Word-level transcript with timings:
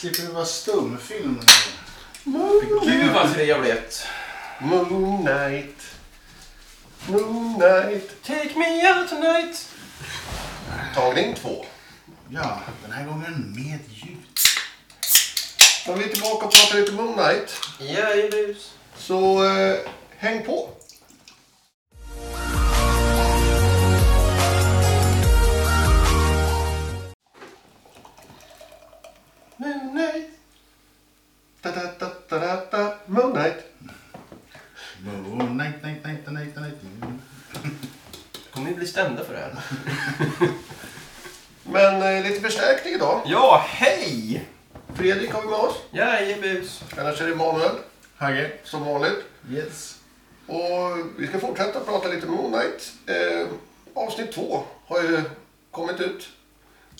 Slipper 0.00 0.22
du 0.22 0.28
vara 0.32 0.46
stumfilm. 0.46 1.40
Gud 2.84 3.12
vad 3.14 3.34
trevligt. 3.34 4.06
Moonlight. 4.60 5.82
Moonlight. 7.06 8.22
Take 8.22 8.58
me 8.58 8.92
out 8.92 9.08
tonight. 9.08 9.68
Tagning 10.94 11.34
två. 11.34 11.64
Ja, 12.30 12.60
den 12.82 12.92
här 12.92 13.04
gången 13.06 13.54
med 13.56 13.78
ljud. 13.88 14.18
Då 15.86 15.92
är 15.92 15.96
vi 15.96 16.08
tillbaka 16.08 16.46
och 16.46 16.52
pratar 16.52 16.80
lite 16.80 16.92
Moonlight. 16.92 17.60
Jajebus. 17.80 18.72
Så 18.96 19.44
eh, 19.44 19.78
häng 20.16 20.44
på. 20.44 20.70
Men 41.64 42.02
eh, 42.02 42.22
lite 42.22 42.40
förstärkning 42.40 42.94
idag. 42.94 43.22
Ja, 43.26 43.64
hej! 43.68 44.44
Fredrik 44.94 45.32
har 45.32 45.42
vi 45.42 45.48
med 45.48 45.58
oss. 45.58 45.76
Jajebus. 45.90 46.82
Annars 46.98 47.20
är 47.20 47.26
det 47.26 47.32
Emanuel 47.32 47.70
Hagge. 48.16 48.50
som 48.64 48.84
vanligt. 48.84 49.24
Yes. 49.50 49.94
Och 50.46 50.96
vi 51.18 51.26
ska 51.26 51.38
fortsätta 51.40 51.80
prata 51.80 52.08
lite 52.08 52.26
Moonlight. 52.26 52.92
Eh, 53.06 53.46
avsnitt 53.94 54.32
två 54.32 54.62
har 54.86 55.02
ju 55.02 55.22
kommit 55.70 56.00
ut. 56.00 56.28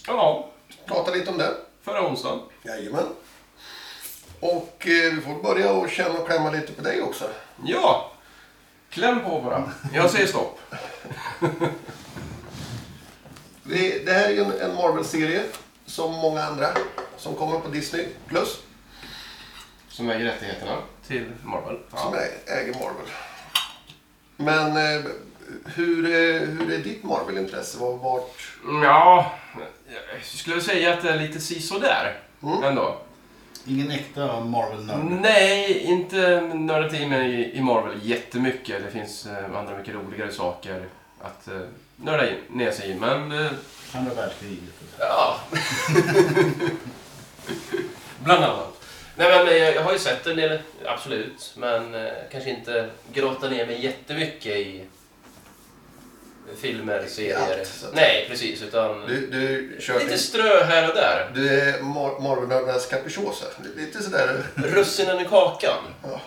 Ja, 0.06 0.50
Prata 0.86 1.10
lite 1.10 1.30
om 1.30 1.38
det. 1.38 1.54
förra 1.82 2.06
onsdagen. 2.08 2.40
Jajamän. 2.62 3.06
Och 4.40 4.86
eh, 4.86 5.14
vi 5.14 5.20
får 5.20 5.42
börja 5.42 5.72
och 5.72 5.90
känna 5.90 6.18
och 6.18 6.26
klämma 6.26 6.50
lite 6.50 6.72
på 6.72 6.82
dig 6.82 7.02
också. 7.02 7.30
Ja! 7.64 8.12
Kläm 8.90 9.20
på 9.24 9.40
bara. 9.40 9.72
Jag 9.94 10.10
säger 10.10 10.26
stopp. 10.26 10.60
Det, 13.70 14.06
det 14.06 14.12
här 14.12 14.24
är 14.28 14.30
ju 14.32 14.57
en, 14.70 14.74
Marvel-serie 14.76 15.42
som 15.86 16.12
många 16.14 16.42
andra 16.44 16.66
som 17.16 17.34
kommer 17.34 17.60
på 17.60 17.68
Disney 17.68 18.06
Plus. 18.26 18.58
Som 19.88 20.10
äger 20.10 20.24
rättigheterna 20.24 20.76
till 21.06 21.24
Marvel. 21.44 21.78
Som 21.94 22.14
Ja. 22.14 22.20
ä- 22.20 22.52
äger 22.60 22.74
Marvel. 22.74 23.06
Men 24.36 24.76
eh, 24.76 25.04
hur, 25.64 26.08
är, 26.14 26.46
hur 26.46 26.72
är 26.72 26.78
ditt 26.78 27.04
Marvel-intresse? 27.04 27.78
Var- 27.78 27.96
Vart... 27.96 28.36
ja, 28.82 29.32
jag 30.14 30.24
skulle 30.24 30.60
säga 30.60 30.94
att 30.94 31.02
det 31.02 31.10
är 31.10 31.18
lite 31.20 31.40
sisådär 31.40 32.20
Mm. 32.42 32.62
ändå. 32.64 32.98
Ingen 33.66 33.90
äkta 33.90 34.40
Marvel-nörd. 34.40 35.04
Nej, 35.22 35.78
inte 35.78 36.40
nördat 36.40 36.92
in 36.94 37.08
mig 37.08 37.52
i 37.54 37.60
Marvel 37.62 37.98
jättemycket. 38.02 38.82
Det 38.84 38.90
finns 38.90 39.26
eh, 39.26 39.58
andra 39.58 39.78
mycket 39.78 39.94
roligare 39.94 40.32
saker 40.32 40.86
att 41.20 41.48
eh, 41.48 41.60
nörda 41.96 42.24
ner 42.50 42.70
sig 42.70 42.90
i. 42.90 42.94
Men 42.94 43.32
eh, 43.32 43.50
Andra 43.92 44.14
världskriget. 44.14 44.74
Ja. 44.98 45.40
Bland 48.24 48.44
annat. 48.44 48.74
Nej 49.16 49.28
men 49.38 49.48
eh, 49.48 49.54
jag 49.56 49.82
har 49.82 49.92
ju 49.92 49.98
sett 49.98 50.26
en 50.26 50.36
del, 50.36 50.58
absolut. 50.86 51.52
Men 51.56 51.94
eh, 51.94 52.12
kanske 52.32 52.50
inte 52.50 52.90
grotta 53.12 53.48
ner 53.48 53.66
mig 53.66 53.84
jättemycket 53.84 54.56
i 54.56 54.84
filmer, 56.60 57.04
serier. 57.08 57.38
allt, 57.58 57.66
så 57.66 57.86
att- 57.86 57.94
Nej, 57.94 58.26
precis. 58.30 58.62
Utan 58.62 59.00
Du, 59.06 59.26
du 59.26 59.76
kör 59.80 60.00
lite 60.00 60.18
strö 60.18 60.64
här 60.64 60.88
och 60.88 60.94
där. 60.94 61.30
Du 61.34 61.60
är 61.60 61.82
Marvel-nördarnas 61.82 62.86
capricciosa. 62.86 63.44
Lite 63.76 64.02
sådär... 64.02 64.42
Russinen 64.54 65.20
i 65.20 65.24
kakan. 65.24 65.84
Ja. 66.02 66.20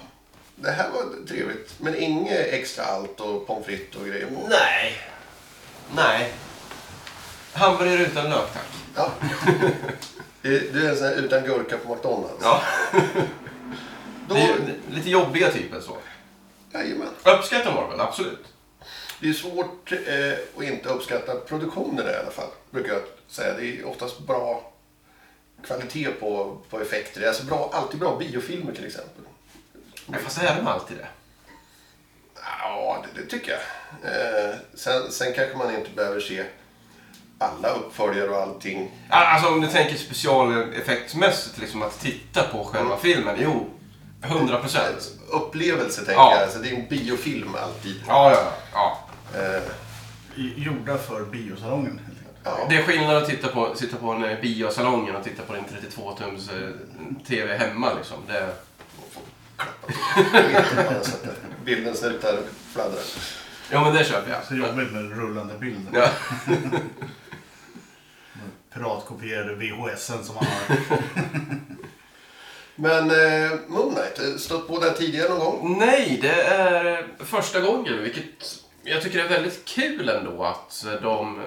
Det 0.55 0.71
här 0.71 0.89
var 0.89 1.27
trevligt. 1.27 1.73
Men 1.79 1.95
inget 1.95 2.47
extra 2.53 2.83
allt 2.83 3.19
och 3.19 3.47
pommes 3.47 3.65
frites 3.65 3.95
och 4.01 4.05
grejer 4.07 4.25
på. 4.27 4.47
Nej. 4.49 4.93
Nej. 5.95 6.33
Hamburgare 7.53 8.01
utan 8.05 8.29
lök, 8.29 8.53
tack. 8.53 8.65
Ja. 8.95 9.11
Du 10.41 10.85
är 10.85 10.89
en 10.89 10.97
sån 10.97 11.07
här 11.07 11.15
utan 11.15 11.43
gurka 11.43 11.77
på 11.77 11.93
McDonalds. 11.95 12.43
Ja. 12.43 12.61
Då, 14.27 14.35
Det 14.35 14.41
är 14.41 14.55
lite 14.89 15.09
jobbiga 15.09 15.51
typer 15.51 15.79
så. 15.81 15.97
jajamän. 16.73 17.07
Uppskattar 17.23 17.73
Marvel, 17.73 17.99
absolut. 18.01 18.45
Det 19.19 19.29
är 19.29 19.33
svårt 19.33 19.91
eh, 19.91 20.33
att 20.57 20.63
inte 20.63 20.89
uppskatta 20.89 21.35
produktionen 21.35 22.07
i 22.07 22.13
alla 22.13 22.31
fall. 22.31 22.49
Brukar 22.71 22.93
jag 22.93 23.01
säga. 23.27 23.53
Det 23.53 23.65
är 23.79 23.85
oftast 23.87 24.19
bra 24.19 24.71
kvalitet 25.67 26.07
på, 26.19 26.57
på 26.69 26.81
effekter. 26.81 27.19
Det 27.19 27.25
är 27.25 27.29
alltså 27.29 27.43
bra, 27.45 27.69
alltid 27.73 27.99
bra 27.99 28.17
biofilmer 28.17 28.73
till 28.73 28.85
exempel. 28.85 29.23
Ja, 30.05 30.17
Fast 30.23 30.41
är 30.41 30.55
de 30.55 30.67
alltid 30.67 30.97
det? 30.97 31.07
Ja, 32.59 33.05
det, 33.15 33.21
det 33.21 33.27
tycker 33.29 33.51
jag. 33.51 33.61
Eh, 34.13 34.55
sen, 34.73 35.11
sen 35.11 35.33
kanske 35.33 35.57
man 35.57 35.75
inte 35.75 35.89
behöver 35.95 36.19
se 36.19 36.43
alla 37.41 37.69
uppföljare 37.69 38.29
och 38.29 38.41
allting. 38.41 38.91
Ja, 39.09 39.15
Alltså 39.27 39.47
om 39.49 39.61
du 39.61 39.67
tänker 39.67 39.95
specialeffektsmässigt, 39.95 41.57
liksom 41.57 41.81
att 41.81 41.99
titta 41.99 42.43
på 42.43 42.63
själva 42.63 42.97
filmen. 42.97 43.35
Jo, 43.39 43.69
100 44.23 44.57
procent. 44.57 45.11
Upplevelse 45.29 45.97
tänker 45.97 46.13
Ja. 46.13 46.33
jag. 46.35 46.43
Alltså, 46.43 46.59
det 46.59 46.69
är 46.69 46.75
en 46.75 46.87
biofilm 46.87 47.55
alltid. 47.63 48.03
Ja, 48.07 48.31
ja, 48.31 48.51
ja. 48.73 48.97
Eh, 49.39 49.61
Gjorda 50.35 50.97
för 50.97 51.25
biosalongen. 51.25 51.99
helt 52.05 52.19
enkelt. 52.19 52.37
ja. 52.43 52.57
Det 52.69 52.75
är 52.75 52.83
skillnad 52.83 53.17
att 53.17 53.29
titta 53.29 53.47
på, 53.47 53.75
sitta 53.75 53.97
på 53.97 54.11
en 54.11 54.23
eh, 54.23 54.39
biosalongen 54.41 55.15
och 55.15 55.23
titta 55.23 55.43
på 55.43 55.53
din 55.53 55.63
32-tums 55.63 56.49
eh, 56.49 56.69
TV 57.27 57.57
hemma. 57.57 57.93
Liksom. 57.93 58.17
Det, 58.27 58.49
bilden 61.65 61.95
slutar 61.95 62.37
fladdra. 62.73 62.99
ja, 63.71 63.83
men 63.83 63.93
det 63.93 64.03
köper 64.05 64.31
jag. 64.31 64.43
Så 64.43 64.55
jobbigt 64.55 64.91
med 64.91 65.17
rullande 65.17 65.57
bilder. 65.57 65.99
Ja. 65.99 66.07
Piratkopierade 68.73 69.55
VHSen 69.55 70.23
som 70.23 70.35
man 70.35 70.45
har. 70.45 70.77
Men 72.75 73.11
eh, 73.11 73.51
Moonlight, 73.67 74.19
eh, 74.19 74.35
stött 74.37 74.67
på 74.67 74.79
det 74.79 74.91
tidigare 74.91 75.29
någon 75.29 75.39
gång? 75.39 75.77
Nej, 75.79 76.19
det 76.21 76.41
är 76.43 77.07
första 77.19 77.59
gången, 77.61 78.03
vilket 78.03 78.59
jag 78.83 79.01
tycker 79.01 79.19
är 79.25 79.29
väldigt 79.29 79.65
kul 79.65 80.09
ändå 80.09 80.43
att 80.43 80.85
de 81.01 81.41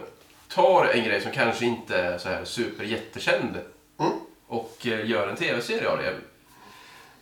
tar 0.48 0.84
en 0.86 1.04
grej 1.04 1.20
som 1.20 1.32
kanske 1.32 1.64
inte 1.64 1.98
är 1.98 2.18
så 2.18 2.28
här 2.28 2.44
super 2.44 2.84
jättekänd 2.84 3.56
Mm. 4.00 4.12
och 4.46 4.86
eh, 4.86 5.10
gör 5.10 5.28
en 5.28 5.36
tv-serie 5.36 5.88
av 5.88 5.98
det. 5.98 6.04
Jag 6.04 6.14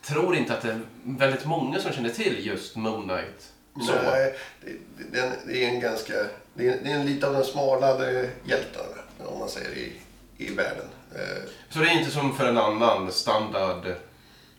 tror 0.01 0.35
inte 0.35 0.53
att 0.53 0.61
det 0.61 0.69
är 0.71 0.79
väldigt 1.03 1.45
många 1.45 1.79
som 1.79 1.91
känner 1.91 2.09
till 2.09 2.45
just 2.47 2.75
Moon 2.75 3.03
Knight. 3.03 3.51
Så. 3.87 3.93
Nej, 4.11 4.35
det, 4.61 4.71
det, 5.11 5.19
är 5.19 5.23
en- 5.27 5.33
det 5.47 5.63
är 5.65 5.67
en 5.69 5.79
ganska... 5.79 6.13
Det 6.53 6.67
är, 6.67 6.79
det 6.83 6.91
är 6.91 6.95
en 6.95 7.05
lite 7.05 7.27
av 7.27 7.33
den 7.33 7.43
smalare 7.43 8.29
hjältarna, 8.43 9.01
om 9.25 9.39
man 9.39 9.49
säger, 9.49 9.69
i, 9.77 9.91
i 10.37 10.53
världen. 10.53 10.85
Eh, 11.15 11.49
Så 11.69 11.79
det 11.79 11.85
är 11.85 11.99
inte 11.99 12.11
som 12.11 12.35
för 12.37 12.47
en 12.47 12.57
annan 12.57 13.11
standard 13.11 13.95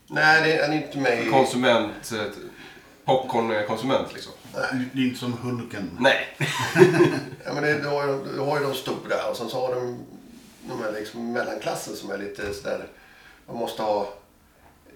nej, 0.07 0.43
det 0.43 0.59
är 0.59 0.73
inte 0.73 0.99
med 0.99 1.27
i... 1.27 1.31
konsument, 1.31 2.13
eh, 2.13 2.25
popcornkonsument 3.05 4.13
liksom. 4.15 4.33
Nej. 4.55 4.89
Det 4.93 5.01
är 5.01 5.07
inte 5.07 5.19
som 5.21 5.33
Hulken. 5.33 5.97
Nej. 6.01 6.37
Ja, 7.45 7.55
men 7.55 7.63
det, 7.63 7.79
du, 7.79 7.89
har 7.89 8.07
ju, 8.07 8.25
du 8.25 8.41
har 8.41 8.59
ju 8.59 8.65
de 8.65 8.75
stora 8.75 9.31
och 9.31 9.37
sen 9.37 9.49
så 9.49 9.67
har 9.67 9.75
de 9.75 10.07
de 10.69 10.83
här 10.83 10.93
liksom 10.93 11.33
mellanklassen 11.33 11.97
som 11.97 12.11
är 12.11 12.19
lite 12.19 12.55
sådär... 12.55 12.87
Man 13.47 13.57
måste 13.57 13.83
ha 13.83 14.09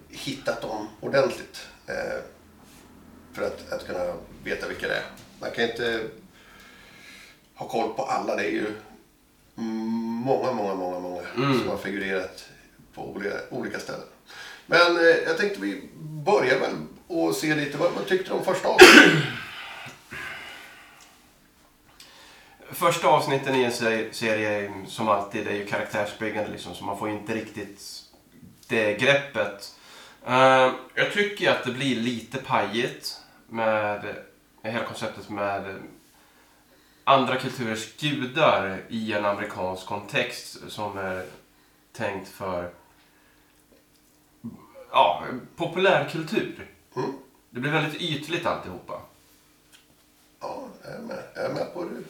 hittat 0.09 0.61
dem 0.61 0.87
ordentligt 1.01 1.67
eh, 1.87 2.19
för 3.33 3.43
att, 3.43 3.71
att 3.71 3.87
kunna 3.87 4.13
veta 4.43 4.67
vilka 4.67 4.87
det 4.87 4.95
är. 4.95 5.05
Man 5.41 5.51
kan 5.51 5.63
inte 5.63 6.01
ha 7.55 7.67
koll 7.67 7.93
på 7.93 8.03
alla. 8.03 8.35
Det 8.35 8.43
är 8.43 8.51
ju 8.51 8.73
många, 10.29 10.51
många, 10.51 10.75
många, 10.75 10.99
många 10.99 11.21
Mm. 11.37 11.59
som 11.59 11.69
har 11.69 11.77
figurerat 11.77 12.45
på 12.93 13.09
olika, 13.09 13.35
olika 13.49 13.79
ställen. 13.79 14.05
Men 14.65 14.97
eh, 14.97 15.03
jag 15.03 15.37
tänkte 15.37 15.61
vi 15.61 15.89
börjar 15.99 16.59
väl 16.59 16.73
och 17.07 17.35
se 17.35 17.55
lite. 17.55 17.77
Vad, 17.77 17.91
vad 17.91 18.05
tyckte 18.07 18.29
du 18.29 18.33
om 18.33 18.45
första 18.45 18.67
avsnittet? 18.67 19.23
Första 22.71 23.07
avsnitten 23.07 23.55
i 23.55 23.63
en 23.63 23.71
se- 23.71 24.13
serie 24.13 24.71
som 24.87 25.09
alltid 25.09 25.47
är 25.47 25.53
ju 25.53 25.65
karaktärsbyggande 25.65 26.51
liksom, 26.51 26.75
så 26.75 26.83
man 26.83 26.97
får 26.99 27.09
inte 27.09 27.35
riktigt 27.35 27.81
det 28.67 28.93
greppet. 28.93 29.75
Eh, 30.27 30.71
jag 30.95 31.13
tycker 31.13 31.51
att 31.51 31.63
det 31.63 31.71
blir 31.71 31.95
lite 31.95 32.37
pajigt 32.37 33.17
med 33.49 34.15
hela 34.63 34.83
konceptet 34.85 35.29
med 35.29 35.75
andra 37.09 37.35
kulturers 37.35 37.97
gudar 37.97 38.81
i 38.89 39.13
en 39.13 39.25
amerikansk 39.25 39.85
kontext 39.85 40.57
som 40.67 40.97
är 40.97 41.25
tänkt 41.91 42.29
för 42.29 42.71
ja, 44.91 45.23
populärkultur. 45.55 46.67
Mm. 46.95 47.11
Det 47.49 47.59
blir 47.59 47.71
väldigt 47.71 48.01
ytligt 48.01 48.45
alltihopa. 48.45 49.01
Ja, 50.39 50.63
jag 50.83 50.93
är 50.93 50.99
med, 50.99 51.23
jag 51.35 51.45
är 51.45 51.53
med 51.53 51.73
på 51.73 51.81
hur, 51.81 52.03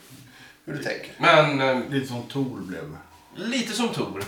hur 0.66 0.74
du 0.74 0.84
tänker. 0.84 1.12
Men 1.18 1.62
eh, 1.62 1.90
Lite 1.90 2.08
som 2.08 2.24
Tor 2.24 2.60
blev. 2.60 2.98
lite 3.36 3.74
som 3.74 3.90
Tor. 3.90 4.24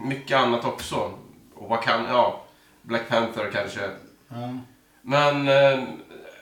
mycket 0.00 0.36
annat 0.38 0.64
också. 0.64 1.18
Och 1.54 1.68
vad 1.68 1.82
kan, 1.82 2.04
ja, 2.04 2.44
Black 2.82 3.08
Panther 3.08 3.50
kanske. 3.52 3.90
Ja. 4.28 4.58
Men 5.02 5.48
eh, 5.48 5.84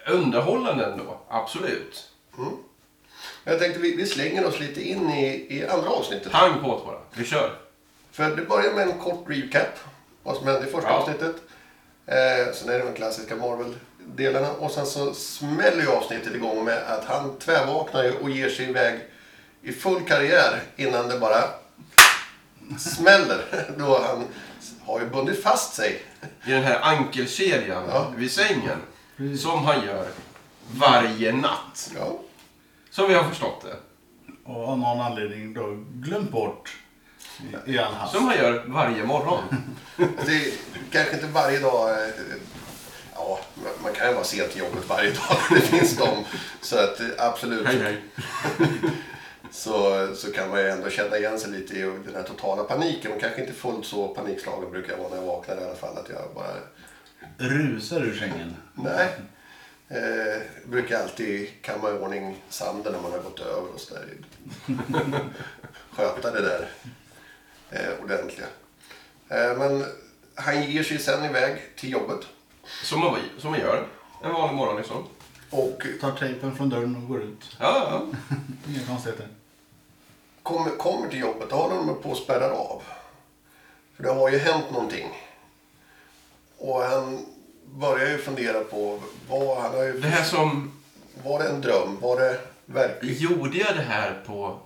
underhållande 0.08 0.84
ändå, 0.86 1.20
absolut. 1.28 2.08
Jag 3.44 3.58
tänkte 3.58 3.80
vi, 3.80 3.96
vi 3.96 4.06
slänger 4.06 4.46
oss 4.46 4.60
lite 4.60 4.88
in 4.88 5.10
i, 5.10 5.46
i 5.56 5.66
andra 5.66 5.90
avsnittet. 5.90 6.32
Pang 6.32 6.60
på 6.60 6.82
bara, 6.86 6.98
vi 7.14 7.24
kör. 7.24 7.54
För 8.12 8.36
det 8.36 8.42
börjar 8.42 8.72
med 8.74 8.88
en 8.88 8.98
kort 8.98 9.24
recap. 9.28 9.78
Vad 10.22 10.36
som 10.36 10.46
hände 10.46 10.68
i 10.68 10.70
första 10.70 10.88
Ja. 10.88 10.94
avsnittet. 10.94 11.36
Eh, 12.06 12.54
sen 12.54 12.68
är 12.68 12.78
det 12.78 12.84
de 12.84 12.94
klassiska 12.94 13.36
Marvel-delarna. 13.36 14.50
Och 14.52 14.70
sen 14.70 14.86
så 14.86 15.14
smäller 15.14 15.82
ju 15.82 15.88
avsnittet 15.90 16.34
igång 16.34 16.64
med 16.64 16.78
att 16.78 17.04
han 17.04 17.38
tvärvaknar 17.38 18.04
ju 18.04 18.12
och 18.12 18.30
ger 18.30 18.48
sig 18.48 18.68
iväg 18.68 19.00
i 19.62 19.72
full 19.72 20.00
karriär 20.04 20.60
innan 20.76 21.08
det 21.08 21.18
bara 21.18 21.44
smäller. 22.78 23.44
Då 23.78 23.98
han 24.02 24.24
har 24.86 25.00
ju 25.00 25.06
bundit 25.06 25.42
fast 25.42 25.74
sig. 25.74 26.02
I 26.46 26.50
den 26.50 26.62
här 26.62 26.80
ankelkedjan 26.82 27.82
Ja. 27.88 28.12
vid 28.16 28.30
sängen. 28.32 28.78
Som 29.38 29.64
han 29.64 29.86
gör 29.86 30.06
varje 30.74 31.32
natt. 31.32 31.90
Ja. 31.98 32.18
Som 32.92 33.08
vi 33.08 33.14
har 33.14 33.24
förstått 33.24 33.64
det. 33.64 33.76
Och 34.44 34.68
av 34.68 34.78
någon 34.78 35.00
anledning 35.00 35.54
då 35.54 35.84
glömt 35.92 36.30
bort 36.30 36.76
i, 37.66 37.72
i 37.72 37.78
all 37.78 37.94
hast. 37.94 38.14
Som 38.14 38.24
han 38.28 38.36
gör 38.36 38.64
varje 38.66 39.04
morgon. 39.04 39.42
Det 39.96 40.32
är 40.32 40.52
kanske 40.90 41.14
inte 41.14 41.26
varje 41.26 41.58
dag. 41.58 41.90
eh, 41.90 42.08
Ja, 43.14 43.38
man 43.82 43.92
kan 43.92 44.08
ju 44.08 44.14
vara 44.14 44.24
sent 44.24 44.50
till 44.50 44.60
jobbet 44.60 44.88
varje 44.88 45.10
dag. 45.10 45.36
Det 45.50 45.60
finns 45.60 45.96
de. 45.96 46.08
Så 46.60 46.78
att 46.78 47.00
eh, 47.00 47.06
absolut. 47.18 47.66
Hej 47.66 47.78
hej. 47.82 48.02
så, 49.50 50.08
så 50.16 50.32
kan 50.32 50.50
man 50.50 50.60
ju 50.60 50.68
ändå 50.68 50.90
känna 50.90 51.16
igen 51.18 51.38
sig 51.38 51.50
lite 51.50 51.74
i 51.78 51.80
den 51.82 52.14
här 52.14 52.22
totala 52.22 52.64
paniken. 52.64 53.12
Och 53.12 53.20
kanske 53.20 53.40
inte 53.40 53.52
fullt 53.52 53.86
så 53.86 54.08
panikslagen 54.08 54.70
brukar 54.70 54.92
jag 54.92 54.98
vara 54.98 55.08
när 55.08 55.16
jag 55.16 55.26
vaknar 55.26 55.56
i 55.60 55.64
alla 55.64 55.74
fall. 55.74 55.96
Att 55.98 56.08
jag 56.08 56.22
bara, 56.34 56.54
Rusar 57.38 58.00
ur 58.00 58.16
sängen. 58.18 58.56
nej. 58.74 59.08
Eh, 59.92 60.42
brukar 60.64 61.02
alltid 61.02 61.50
kamma 61.62 61.90
i 61.90 61.92
ordning 61.92 62.42
sanden 62.48 62.92
när 62.92 63.00
man 63.00 63.12
har 63.12 63.18
gått 63.18 63.40
över 63.40 63.74
och 63.74 63.80
sådär. 63.80 64.08
Sköta 65.90 66.30
det 66.30 66.40
där 66.40 66.70
eh, 67.70 68.04
ordentliga. 68.04 68.46
Eh, 69.28 69.58
men 69.58 69.84
han 70.34 70.70
ger 70.70 70.82
sig 70.82 70.98
sen 70.98 71.24
iväg 71.24 71.62
till 71.76 71.92
jobbet. 71.92 72.26
Som 72.84 73.00
man, 73.00 73.18
som 73.38 73.50
man 73.50 73.60
gör. 73.60 73.86
En 74.22 74.32
vanlig 74.32 74.56
morgon 74.56 74.76
liksom. 74.76 75.04
Och 75.50 75.86
Tar 76.00 76.12
tejpen 76.12 76.56
från 76.56 76.68
dörren 76.68 76.96
och 76.96 77.08
går 77.08 77.22
ut. 77.22 77.56
Ja, 77.60 77.88
ja. 77.90 78.18
Inga 78.68 78.86
konstigheter. 78.86 79.28
kommer, 80.42 80.76
kommer 80.76 81.08
till 81.08 81.20
jobbet, 81.20 81.50
då 81.50 81.56
håller 81.56 81.76
de 81.76 82.02
på 82.02 82.10
och 82.10 82.16
spärrar 82.16 82.50
av. 82.50 82.82
För 83.96 84.02
det 84.02 84.12
har 84.12 84.30
ju 84.30 84.38
hänt 84.38 84.70
någonting. 84.70 85.08
Och 86.58 86.82
han 86.82 87.26
börjar 87.72 88.08
ju 88.10 88.18
fundera 88.18 88.60
på, 88.60 89.00
vad, 89.28 89.62
han 89.62 89.74
har 89.74 89.82
ju, 89.84 89.92
Det 90.00 90.08
här 90.08 90.24
som... 90.24 90.72
var 91.24 91.38
det 91.38 91.48
en 91.48 91.60
dröm? 91.60 92.00
Var 92.00 92.20
det 92.20 92.38
verkligt? 92.66 93.20
Gjorde 93.20 93.58
jag 93.58 93.76
det 93.76 93.82
här 93.82 94.22
på... 94.26 94.58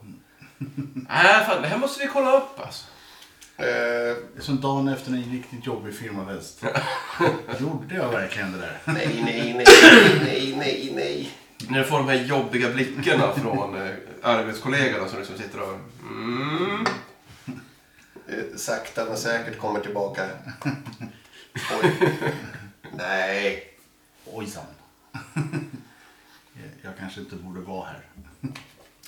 Nej, 1.08 1.44
fan, 1.46 1.62
det 1.62 1.68
här 1.68 1.78
måste 1.78 2.00
vi 2.02 2.10
kolla 2.12 2.36
upp 2.36 2.60
alltså. 2.60 2.84
Eh, 3.56 3.64
Det 3.64 4.36
är 4.36 4.40
som 4.40 4.60
dagen 4.60 4.88
efter 4.88 5.10
en 5.10 5.22
riktigt 5.32 5.66
jobbig 5.66 5.94
firmaväst. 5.94 6.62
Gjorde 7.60 7.94
jag 7.94 8.08
verkligen 8.08 8.52
det 8.52 8.58
där? 8.58 8.78
nej, 8.84 9.22
nej, 9.24 9.54
nej, 9.54 9.66
nej, 10.24 10.54
nej, 10.58 10.92
nej. 10.94 11.30
När 11.68 11.78
jag 11.78 11.88
får 11.88 11.98
de 11.98 12.08
här 12.08 12.24
jobbiga 12.24 12.70
blickarna 12.70 13.32
från 13.32 13.82
eh, 13.82 13.90
arbetskollegorna 14.22 15.08
som 15.08 15.18
liksom 15.18 15.38
sitter 15.38 15.60
och... 15.62 15.78
Mm. 16.10 16.86
Eh, 18.28 18.56
sakta 18.56 19.04
men 19.04 19.16
säkert 19.16 19.58
kommer 19.58 19.80
tillbaka. 19.80 20.22
Oj. 21.82 21.92
Nej. 22.92 23.72
Ojsan. 24.24 24.64
Jag 26.82 26.92
kanske 26.98 27.20
inte 27.20 27.36
borde 27.36 27.60
vara 27.60 27.86
här. 27.86 28.06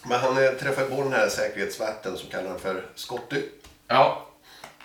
Men 0.03 0.21
han 0.21 0.45
eh, 0.45 0.51
träffar 0.51 0.85
på 0.85 1.03
den 1.03 1.13
här 1.13 1.29
säkerhetsvakten 1.29 2.17
som 2.17 2.31
kallar 2.31 2.51
han 2.51 2.59
för 2.61 2.87
Scotty. 2.95 3.43
Ja, 3.87 4.27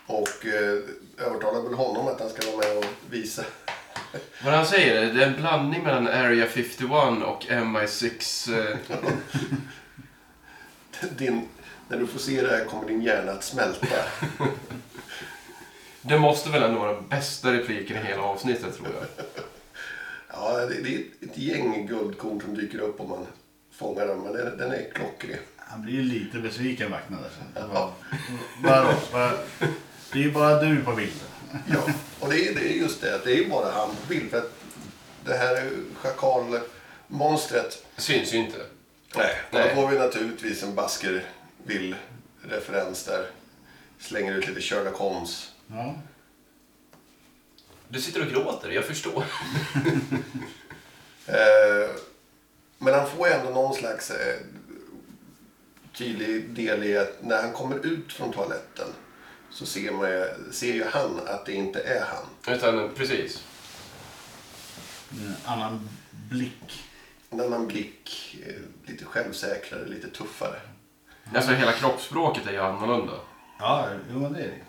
Och 0.08 0.46
eh, 0.46 0.80
övertalar 1.18 1.62
väl 1.62 1.74
honom 1.74 2.08
att 2.08 2.20
han 2.20 2.30
ska 2.30 2.52
vara 2.52 2.58
med 2.58 2.78
och 2.78 2.86
visa 3.10 3.44
vad 4.44 4.54
han 4.54 4.66
säger, 4.66 5.14
det 5.14 5.24
är 5.24 5.28
en 5.28 5.36
blandning 5.36 5.84
mellan 5.84 6.08
Area 6.08 6.48
51 6.48 6.84
och 7.24 7.46
MI6. 7.50 8.54
Eh, 8.60 8.78
din, 11.18 11.48
när 11.88 11.98
du 11.98 12.08
får 12.08 12.20
se 12.20 12.42
det 12.42 12.50
här 12.50 12.66
kommer 12.66 12.88
din 12.88 13.02
hjärna 13.02 13.32
att 13.32 13.44
smälta. 13.44 13.88
det 16.04 16.20
måste 16.20 16.50
väl 16.50 16.64
ändå 16.64 16.80
vara 16.80 16.94
den 16.94 17.08
bästa 17.08 17.54
repliken 17.54 17.98
i 17.98 18.00
hela 18.08 18.22
avsnittet 18.22 18.76
tror 18.78 18.88
jag. 19.00 19.08
Ja, 20.36 20.58
det, 20.58 20.82
det 20.82 20.96
är 20.96 21.00
ett 21.22 21.38
gäng 21.38 21.88
guldkorn 21.88 22.42
som 22.42 22.56
dyker 22.56 22.80
upp 22.80 23.00
om 23.02 23.10
man 23.10 23.28
fångar 23.72 24.08
dem, 24.08 24.20
men 24.24 24.34
den, 24.34 24.58
den 24.58 24.72
är 24.72 24.90
klockrig. 24.94 25.40
Han 25.58 25.82
blir 25.82 25.94
ju 25.94 26.02
lite 26.02 26.38
besviken 26.40 26.92
vakna 26.92 27.18
där? 27.54 27.68
Vad- 27.68 27.92
Det 30.14 30.20
är 30.20 30.24
ju 30.24 30.32
bara 30.32 30.64
du 30.64 30.82
på 30.84 30.92
bilden. 30.94 31.28
Ja, 31.68 31.80
och 32.20 32.30
det 32.30 32.48
är, 32.48 32.56
det 32.56 32.62
är 32.62 32.74
just 32.74 33.02
det, 33.02 33.22
det 33.26 33.40
är 33.40 33.50
bara 33.50 33.72
han 33.72 33.90
på 33.90 34.08
bild. 34.10 34.32
För 34.32 34.38
att 34.38 34.52
det 35.26 35.34
här 35.38 35.70
schakalmonstret, 35.96 37.86
Syns 37.98 38.34
ju 38.34 38.38
inte. 38.38 38.58
nej, 39.16 39.36
Nej. 39.52 39.72
då 39.76 39.82
får 39.82 39.88
vi 39.92 40.00
naturligtvis 40.00 40.64
en 40.64 40.76
Baskerville-referens 40.76 43.06
där. 43.06 43.26
Slänger 44.00 44.34
ut 44.34 44.48
lite 44.48 44.62
Sherlock 44.62 44.96
Holmes. 44.96 45.52
Ja. 45.74 45.96
Du 47.88 48.02
sitter 48.02 48.22
och 48.22 48.28
gråter, 48.28 48.70
jag 48.70 48.86
förstår. 48.86 49.24
Eh, 51.28 51.90
men 52.78 52.94
han 52.94 53.08
får 53.10 53.28
ju 53.28 53.34
ändå 53.34 53.50
någon 53.52 53.74
slags 53.74 54.12
eh, 54.12 54.36
tydlig 55.94 56.50
del 56.50 56.84
i 56.84 56.98
att 56.98 57.18
när 57.24 57.42
han 57.42 57.52
kommer 57.54 57.86
ut 57.86 58.14
från 58.14 58.34
toaletten 58.34 58.88
så 59.50 59.66
ser, 59.66 59.92
man, 59.92 60.10
ju- 60.10 60.52
ser 60.52 60.74
ju 60.74 60.84
han 60.86 61.20
att 61.28 61.46
det 61.46 61.54
inte 61.54 61.80
är 61.82 62.06
han. 62.06 62.56
Utan 62.56 62.90
precis. 62.96 63.44
En 65.12 65.36
annan 65.46 65.90
blick. 66.30 66.84
En 67.30 67.42
annan 67.42 67.68
blick, 67.68 68.38
eh, 68.48 68.90
lite 68.92 69.06
självsäkrare, 69.06 69.86
lite 69.86 70.10
tuffare. 70.10 70.60
Alltså 71.36 71.52
hela 71.52 71.72
kroppsspråket 71.72 72.48
är 72.48 72.52
ju 72.52 72.60
annorlunda. 72.60 73.14
Ja, 73.60 73.90
jo 74.14 74.20
det 74.30 74.40
är 74.40 74.48
det. 74.48 74.62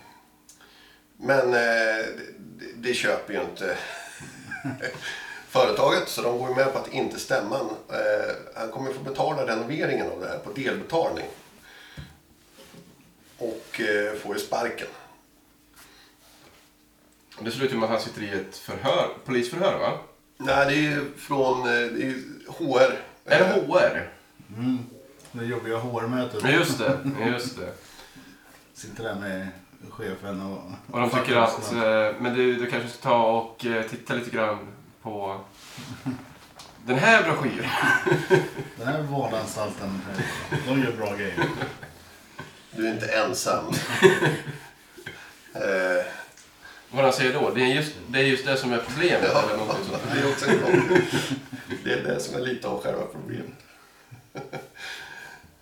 Men 1.17 1.53
eh, 1.53 2.05
det, 2.37 2.73
det 2.75 2.93
köper 2.93 3.33
ju 3.33 3.41
inte 3.41 3.77
företaget 5.49 6.09
så 6.09 6.21
de 6.21 6.37
går 6.37 6.49
ju 6.49 6.55
med 6.55 6.73
på 6.73 6.79
att 6.79 6.93
inte 6.93 7.19
stämma 7.19 7.57
han. 7.57 7.69
Eh, 7.99 8.35
han 8.55 8.71
kommer 8.71 8.93
få 8.93 8.99
betala 8.99 9.47
renoveringen 9.47 10.11
av 10.11 10.21
det 10.21 10.27
här 10.27 10.37
på 10.37 10.51
delbetalning. 10.51 11.25
Och 13.37 13.81
eh, 13.81 14.13
får 14.13 14.35
ju 14.35 14.41
sparken. 14.41 14.87
Det 17.39 17.51
slutar 17.51 17.75
med 17.75 17.83
att 17.83 17.89
han 17.89 18.01
sitter 18.01 18.23
i 18.23 18.29
ett 18.29 18.57
förhör, 18.57 19.09
polisförhör 19.25 19.79
va? 19.79 19.99
Nej, 20.37 20.65
det 20.65 20.73
är 20.73 20.81
ju 20.81 21.11
från 21.17 21.59
eh, 21.59 21.65
det 21.65 22.03
är 22.03 22.15
HR. 22.47 22.99
Är 23.25 23.39
det 23.39 23.45
HR? 23.45 24.09
Mm. 24.57 24.77
Det 25.31 25.45
jobbiga 25.45 25.77
HR-mötet. 25.77 26.49
Just 26.49 26.77
det. 26.77 26.99
Just 27.27 27.57
det. 27.57 27.73
Sitter 28.73 29.03
där 29.03 29.15
med 29.15 29.47
chefen 29.91 30.41
och... 30.41 30.61
Och 30.91 30.99
de 30.99 31.09
tycker 31.09 31.35
att, 31.35 31.73
eh, 31.73 32.21
men 32.21 32.33
du, 32.33 32.55
du 32.55 32.71
kanske 32.71 32.89
ska 32.89 33.09
ta 33.09 33.23
och 33.23 33.65
eh, 33.65 33.83
titta 33.83 34.13
lite 34.13 34.29
grann 34.29 34.57
på 35.01 35.39
den 36.85 36.99
här 36.99 37.23
broschyren. 37.23 37.69
Den 38.77 38.87
här 38.87 39.01
vårdanstalten, 39.01 40.01
de 40.67 40.81
gör 40.81 40.91
bra 40.91 41.15
grejer. 41.15 41.47
Du 42.71 42.87
är 42.87 42.91
inte 42.93 43.07
ensam. 43.07 43.65
eh, 45.53 46.05
Vad 46.91 47.03
han 47.03 47.13
säger 47.13 47.33
då, 47.33 47.49
det 47.49 47.61
är 47.61 47.65
just 47.67 47.93
det, 48.07 48.19
är 48.19 48.23
just 48.23 48.45
det 48.45 48.57
som 48.57 48.73
är 48.73 48.77
problemet. 48.77 49.29
ja, 49.33 49.43
Eller 49.43 49.57
någonting 49.57 49.85
sånt. 49.85 50.03
det 50.13 50.19
är 50.19 50.31
också 50.31 50.49
en 50.49 50.61
gång. 50.61 50.99
Det 51.83 51.93
är 51.93 52.03
det 52.03 52.19
som 52.19 52.35
är 52.35 52.39
lite 52.39 52.67
av 52.67 52.83
själva 52.83 53.01
problemet. 53.11 53.53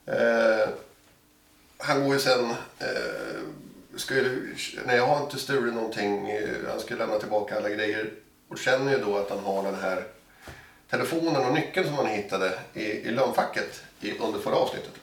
eh, 0.06 0.70
han 1.77 2.03
går 2.03 2.13
ju 2.13 2.20
sen... 2.20 2.50
Eh, 2.80 3.42
ju, 4.09 4.55
nej, 4.85 4.95
jag 4.95 5.07
har 5.07 5.23
inte 5.23 5.38
stulit 5.38 5.73
någonting. 5.73 6.29
Eh, 6.29 6.50
Han 6.69 6.79
ska 6.79 6.95
lämna 6.95 7.19
tillbaka 7.19 7.57
alla 7.57 7.69
grejer. 7.69 8.13
Och 8.47 8.57
känner 8.57 8.91
ju 8.91 8.97
då 9.03 9.17
att 9.17 9.29
han 9.29 9.39
har 9.39 9.63
den 9.63 9.75
här 9.75 10.03
telefonen 10.89 11.45
och 11.45 11.53
nyckeln 11.53 11.85
som 11.88 11.95
han 11.95 12.07
hittade 12.07 12.59
i, 12.73 12.83
i 12.83 13.12
lönnfacket 13.12 13.83
i, 14.01 14.17
under 14.17 14.39
förra 14.39 14.55
avsnittet. 14.55 14.93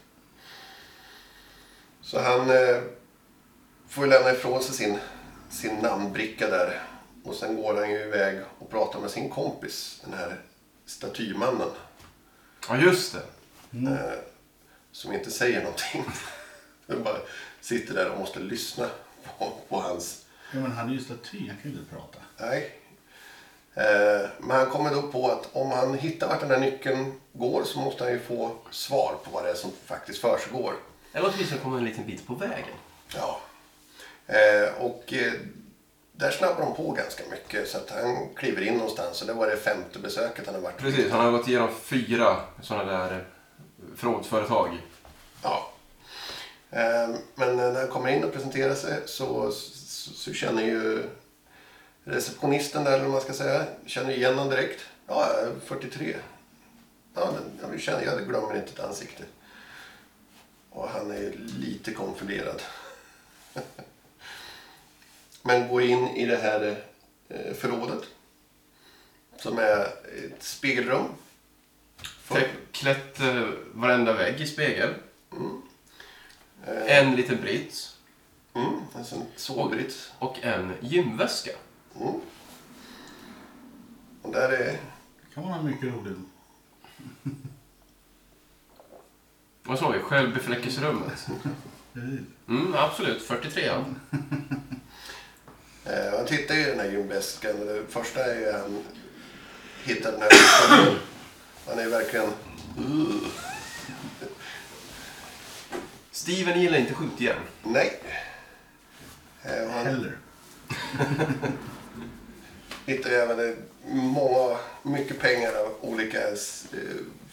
Så 2.03 2.21
han 2.21 2.51
eh, 2.51 2.83
får 3.89 4.05
ju 4.05 4.11
lämna 4.11 4.33
ifrån 4.33 4.63
sig 4.63 4.75
sin, 4.75 4.99
sin 5.51 5.75
namnbricka 5.75 6.51
där. 6.51 6.83
Och 7.25 7.35
sen 7.35 7.57
går 7.57 7.75
han 7.75 7.91
ju 7.91 7.99
iväg 7.99 8.41
och 8.59 8.71
pratar 8.71 9.01
med 9.01 9.11
sin 9.11 9.31
kompis, 9.31 10.01
den 10.05 10.15
här 10.19 10.41
statymannen. 10.87 11.71
Ja, 12.69 12.77
just 12.77 13.13
det. 13.13 13.23
Eh, 13.91 14.19
som 14.93 15.13
inte 15.13 15.31
säger 15.31 15.61
någonting. 15.61 16.05
Han 16.95 17.03
bara 17.03 17.19
sitter 17.61 17.95
där 17.95 18.11
och 18.11 18.19
måste 18.19 18.41
lyssna 18.41 18.87
på, 19.39 19.53
på 19.69 19.81
hans... 19.81 20.25
Ja, 20.53 20.61
men 20.61 20.73
han 20.73 20.89
är 20.89 20.93
ju 20.93 21.01
staty, 21.01 21.39
han 21.39 21.57
kan 21.63 21.71
ju 21.71 21.79
inte 21.79 21.95
prata. 21.95 22.19
Nej. 22.37 22.81
Eh, 23.75 24.29
men 24.39 24.57
han 24.57 24.71
kommer 24.71 24.95
då 24.95 25.03
på 25.03 25.31
att 25.31 25.49
om 25.53 25.71
han 25.71 25.95
hittar 25.95 26.29
vart 26.29 26.41
den 26.41 26.51
här 26.51 26.59
nyckeln 26.59 27.21
går 27.33 27.65
så 27.65 27.79
måste 27.79 28.05
han 28.05 28.13
ju 28.13 28.19
få 28.21 28.57
svar 28.71 29.15
på 29.25 29.31
vad 29.31 29.45
det 29.45 29.51
är 29.51 29.55
som 29.55 29.71
faktiskt 29.87 30.21
försiggår. 30.21 30.75
Eller 31.13 31.33
åtminstone 31.35 31.61
komma 31.61 31.79
en 31.79 31.85
liten 31.85 32.07
bit 32.07 32.27
på 32.27 32.35
vägen. 32.35 32.75
Ja. 33.15 33.41
Eh, 34.27 34.83
och 34.85 35.13
eh, 35.13 35.33
där 36.13 36.31
snabbar 36.31 36.61
de 36.61 36.75
på 36.75 36.93
ganska 36.93 37.23
mycket 37.31 37.69
så 37.69 37.79
att 37.79 37.91
han 37.91 38.29
kliver 38.37 38.63
in 38.63 38.75
någonstans 38.75 39.21
och 39.21 39.27
det 39.27 39.33
var 39.33 39.47
det 39.47 39.57
femte 39.57 39.99
besöket 39.99 40.47
han 40.47 40.55
har 40.55 40.63
varit 40.63 40.77
på. 40.77 40.83
Precis, 40.83 41.13
han 41.13 41.25
har 41.25 41.31
gått 41.31 41.49
igenom 41.49 41.69
fyra 41.83 42.37
sådana 42.63 42.93
där 42.93 43.25
förrådsföretag. 43.97 44.79
Ja. 45.43 45.73
Eh, 46.71 47.15
Men 47.35 47.57
när 47.57 47.75
han 47.75 47.89
kommer 47.89 48.09
in 48.09 48.25
och 48.25 48.33
presenterar 48.33 48.75
sig 48.75 49.01
så, 49.07 49.53
så, 49.53 50.11
så 50.15 50.33
känner 50.33 50.63
ju 50.63 51.03
receptionisten 52.05 52.85
där, 52.85 52.99
eller 52.99 53.09
man 53.09 53.21
ska 53.21 53.33
säga, 53.33 53.67
känner 53.87 54.11
igen 54.11 54.35
honom 54.35 54.51
direkt. 54.51 54.81
Ja, 55.07 55.33
jag 55.35 55.49
är 55.49 55.61
43. 55.67 56.17
Ja, 57.15 57.33
men 57.33 57.73
jag, 57.73 57.81
känner, 57.81 58.05
jag 58.05 58.29
glömmer 58.29 58.57
inte 58.57 58.73
ett 58.73 58.81
ansikte. 58.81 59.23
Och 60.71 60.89
han 60.89 61.11
är 61.11 61.33
lite 61.59 61.93
konfunderad. 61.93 62.63
Men 65.43 65.69
går 65.69 65.83
in 65.83 66.09
i 66.09 66.27
det 66.27 66.37
här 66.37 66.85
eh, 67.29 67.55
förrådet. 67.55 68.03
Som 69.37 69.59
är 69.59 69.81
ett 69.85 70.43
spegelrum. 70.43 71.05
Klätt 72.73 73.21
eh, 73.21 73.49
varenda 73.73 74.13
vägg 74.13 74.41
i 74.41 74.47
spegel. 74.47 74.95
Eh, 75.33 75.39
En 76.67 77.17
liten 77.17 77.41
brits. 77.41 77.97
Mm, 78.55 78.81
en 78.97 79.05
sån 79.05 79.27
sovbrits. 79.37 80.13
Och 80.19 80.39
en 80.43 80.73
gymväska. 80.81 81.51
Mm. 82.01 82.15
Och 84.23 84.33
där 84.33 84.53
är... 84.53 84.79
kan 85.35 85.43
man 85.43 85.53
ha 85.53 85.63
mycket 85.63 85.85
roligt. 85.85 86.19
Vad 89.63 89.79
sa 89.79 89.89
vi? 89.89 89.99
Självbefläckelserummet. 89.99 91.27
Precis. 91.93 92.21
Mm, 92.49 92.75
absolut. 92.75 93.23
43 93.23 93.67
ja. 93.67 93.85
Eh, 95.85 96.17
han 96.17 96.27
tittar 96.27 96.55
ju 96.55 96.61
i 96.61 96.65
den 96.65 96.81
här 96.81 96.91
gymväskan. 96.91 97.67
Det 97.67 97.83
första 97.89 98.25
är 98.25 98.41
ju 98.41 98.53
han 98.53 98.85
hittar 99.85 100.13
den 100.13 100.21
här. 100.21 100.31
Han 101.67 101.79
är 101.79 101.89
verkligen... 101.89 102.33
Steven 106.21 106.61
gillar 106.61 106.79
inte 106.79 106.95
skjutjärn. 106.95 107.41
Nej. 107.63 108.01
Eh, 109.43 109.71
han 109.71 109.87
Heller. 109.87 110.19
hittar 112.87 113.11
ju 113.11 113.17
även 113.17 113.57
många, 113.85 114.57
mycket 114.83 115.21
pengar 115.21 115.53
av 115.55 115.77
olika 115.81 116.29
eh, 116.29 116.37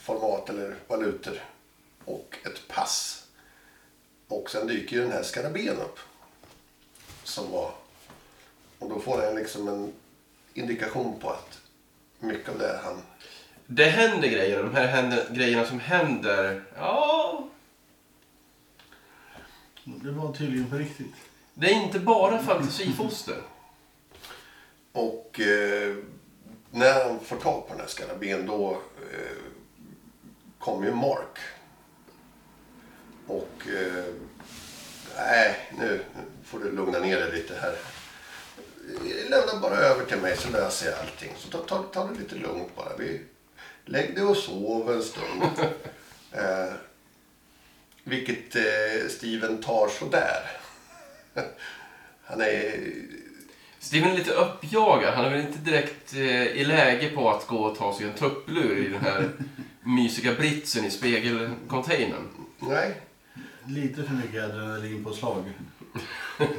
format 0.01 0.49
eller 0.49 0.75
valutor. 0.87 1.33
Och 2.05 2.37
ett 2.45 2.67
pass. 2.67 3.25
Och 4.27 4.49
sen 4.49 4.67
dyker 4.67 4.95
ju 4.95 5.01
den 5.01 5.11
här 5.11 5.23
skarabén 5.23 5.77
upp. 5.77 5.99
Som 7.23 7.51
var... 7.51 7.71
Och 8.79 8.89
då 8.89 8.99
får 8.99 9.21
han 9.21 9.35
liksom 9.35 9.67
en 9.67 9.93
indikation 10.53 11.19
på 11.19 11.29
att 11.29 11.59
mycket 12.19 12.49
av 12.49 12.59
det 12.59 12.79
han 12.83 13.01
Det 13.65 13.89
händer 13.89 14.27
grejer. 14.27 14.63
De 14.63 14.75
här 14.75 14.87
händer, 14.87 15.27
grejerna 15.31 15.65
som 15.65 15.79
händer. 15.79 16.63
Ja, 16.77 17.49
Det 19.95 20.11
var 20.11 20.33
tydligen 20.33 20.69
på 20.69 20.75
riktigt. 20.75 21.13
det 21.53 21.67
är 21.67 21.83
inte 21.83 21.99
bara 21.99 22.43
fantasifoster. 22.43 23.41
Och 24.91 25.39
eh, 25.39 25.95
när 26.71 27.03
han 27.03 27.19
får 27.19 27.37
tag 27.37 27.67
på 27.67 27.73
den 27.73 27.79
här 27.79 27.87
skarabén 27.87 28.45
då 28.45 28.71
eh, 29.11 29.37
kommer 30.59 30.85
ju 30.85 30.93
Mark. 30.93 31.39
Och 33.27 33.67
eh, 33.67 34.05
nej, 35.17 35.55
nu 35.77 36.03
får 36.43 36.59
du 36.59 36.71
lugna 36.71 36.99
ner 36.99 37.19
dig 37.19 37.31
lite 37.31 37.55
här. 37.55 37.75
Lämna 39.29 39.59
bara 39.61 39.75
över 39.75 40.05
till 40.05 40.17
mig 40.17 40.37
så 40.37 40.49
löser 40.49 40.91
jag 40.91 40.99
allting. 40.99 41.31
Så 41.37 41.49
ta, 41.49 41.57
ta, 41.57 41.83
ta 41.83 42.07
det 42.07 42.19
lite 42.19 42.35
lugnt 42.35 42.75
bara. 42.75 42.97
Vi, 42.97 43.21
lägg 43.85 44.15
dig 44.15 44.23
och 44.23 44.37
sov 44.37 44.91
en 44.91 45.03
stund. 45.03 45.43
eh, 46.31 46.73
vilket 48.07 48.55
eh, 48.55 49.09
Steven 49.09 49.61
tar 49.61 49.87
sådär. 49.87 50.51
Han 52.23 52.41
är 52.41 52.91
Steven 53.79 54.11
är 54.11 54.17
lite 54.17 54.31
uppjagad. 54.31 55.13
Han 55.13 55.25
är 55.25 55.29
väl 55.29 55.45
inte 55.45 55.59
direkt 55.59 56.13
eh, 56.13 56.47
i 56.47 56.65
läge 56.65 57.09
på 57.09 57.29
att 57.29 57.47
gå 57.47 57.57
och 57.57 57.77
ta 57.77 57.97
sig 57.97 58.05
en 58.05 58.13
tupplur 58.13 58.77
i 58.77 58.89
den 58.89 59.01
här 59.01 59.29
mysiga 59.81 60.33
britsen 60.33 60.85
i 60.85 60.91
spegelcontainern. 60.91 62.27
Nej, 62.59 63.01
Lite 63.67 64.03
för 64.03 64.13
mycket 64.13 64.43
adrenalin 64.43 65.03
på 65.03 65.13
slag. 65.13 65.43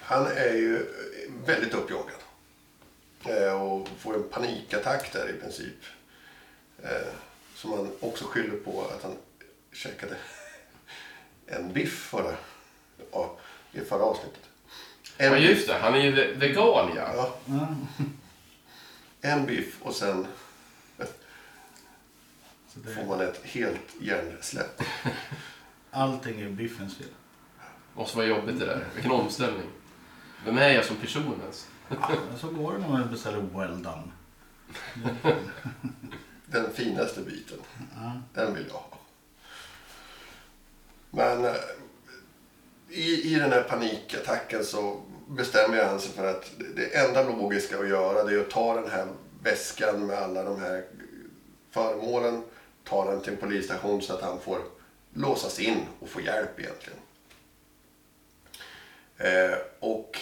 Han 0.00 0.26
är 0.26 0.54
ju 0.54 0.86
väldigt 1.46 1.74
uppjagad. 1.74 2.16
Eh, 3.24 3.62
och 3.62 3.88
får 3.98 4.14
en 4.14 4.28
panikattack 4.30 5.12
där 5.12 5.30
i 5.36 5.40
princip. 5.40 5.76
Eh, 6.82 7.12
som 7.54 7.72
han 7.72 7.90
också 8.00 8.24
skyller 8.24 8.56
på 8.56 8.82
att 8.82 9.02
han 9.02 9.16
käkade 9.72 10.16
en 11.50 11.72
biff 11.72 11.98
förra, 11.98 12.34
ja, 13.12 13.36
i 13.72 13.80
förra 13.80 14.02
avsnittet. 14.02 14.40
En 15.16 15.32
Ja, 15.32 15.38
just 15.38 15.68
det. 15.68 15.74
Han 15.74 15.94
är 15.94 15.98
ju 15.98 16.10
ve- 16.10 16.32
vegan, 16.34 16.90
ja. 16.96 17.12
Ja, 17.16 17.34
Ja. 17.46 17.66
en 19.20 19.46
biff 19.46 19.82
och 19.82 19.94
sen 19.94 20.26
Så 22.68 22.80
får 22.80 23.00
det, 23.00 23.06
man 23.06 23.20
ett 23.20 23.40
helt 23.44 23.94
hjärnsläpp. 24.00 24.82
allting 25.90 26.40
är 26.40 26.48
biffens 26.50 26.96
fel. 26.96 27.06
Måste 27.94 28.16
vara 28.16 28.26
jobbigt 28.26 28.58
det 28.58 28.66
där. 28.66 28.86
Vilken 28.94 29.12
omställning. 29.12 29.66
Vem 30.44 30.58
är 30.58 30.68
jag 30.68 30.84
som 30.84 30.96
person 30.96 31.40
ens? 31.42 31.68
Ja, 31.88 32.10
så 32.40 32.48
går 32.48 32.72
det 32.72 32.78
när 32.78 32.88
man 32.88 33.10
beställer 33.10 33.40
well 33.40 33.82
done. 33.82 34.10
Den 36.46 36.72
finaste 36.72 37.20
biten. 37.20 37.58
Ja. 37.94 38.12
Den 38.34 38.54
vill 38.54 38.64
jag 38.68 38.74
ha. 38.74 38.89
Men 41.10 41.44
eh, 41.44 41.54
i, 42.88 43.32
i 43.34 43.38
den 43.38 43.52
här 43.52 43.62
panikattacken 43.62 44.64
så 44.64 45.00
bestämmer 45.28 45.76
han 45.76 45.86
sig 45.86 45.92
alltså 45.92 46.10
för 46.12 46.26
att 46.30 46.50
det- 46.58 46.72
det 46.76 46.94
enda 46.96 47.22
logiska 47.22 47.78
att 47.78 47.88
göra 47.88 48.24
det 48.24 48.34
är 48.34 48.40
att 48.40 48.50
ta 48.50 48.74
den 48.80 48.90
här 48.90 49.06
väskan 49.42 50.06
med 50.06 50.18
alla 50.18 50.42
de 50.42 50.60
här 50.60 50.84
föremålen, 51.70 52.42
ta 52.84 53.10
den 53.10 53.20
till 53.20 53.32
en 53.32 53.38
polisstation 53.38 54.02
så 54.02 54.14
att 54.14 54.22
han 54.22 54.40
får 54.40 54.58
låsas 55.14 55.60
in 55.60 55.80
och 56.00 56.08
få 56.08 56.20
hjälp 56.20 56.60
egentligen. 56.60 56.98
Eh, 59.16 59.58
och 59.80 60.18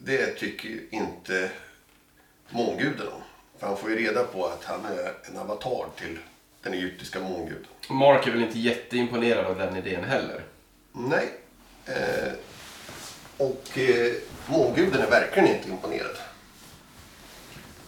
det 0.00 0.26
tycker 0.26 0.80
inte 0.94 1.50
månguden 2.50 3.08
om. 3.08 3.22
För 3.58 3.66
han 3.66 3.76
får 3.76 3.90
ju 3.90 3.96
reda 3.96 4.24
på 4.24 4.46
att 4.46 4.64
han 4.64 4.84
är 4.84 5.14
en 5.28 5.36
avatar 5.38 5.86
till 5.96 6.18
den 6.62 6.72
egyptiska 6.74 7.20
månguden. 7.20 7.66
Mark 7.90 8.26
är 8.26 8.30
väl 8.30 8.42
inte 8.42 8.58
jätteimponerad 8.58 9.46
av 9.46 9.58
den 9.58 9.76
idén 9.76 10.04
heller. 10.04 10.44
Nej. 10.92 11.32
Eh, 11.84 12.32
och 13.36 13.78
eh, 13.78 14.12
månguden 14.46 15.00
är 15.02 15.10
verkligen 15.10 15.56
inte 15.56 15.68
imponerad. 15.70 16.16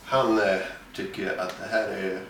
Han 0.05 0.39
eh, 0.39 0.59
tycker 0.95 1.37
att 1.39 1.55
det 1.61 1.69
här 1.71 1.89
är, 1.89 2.21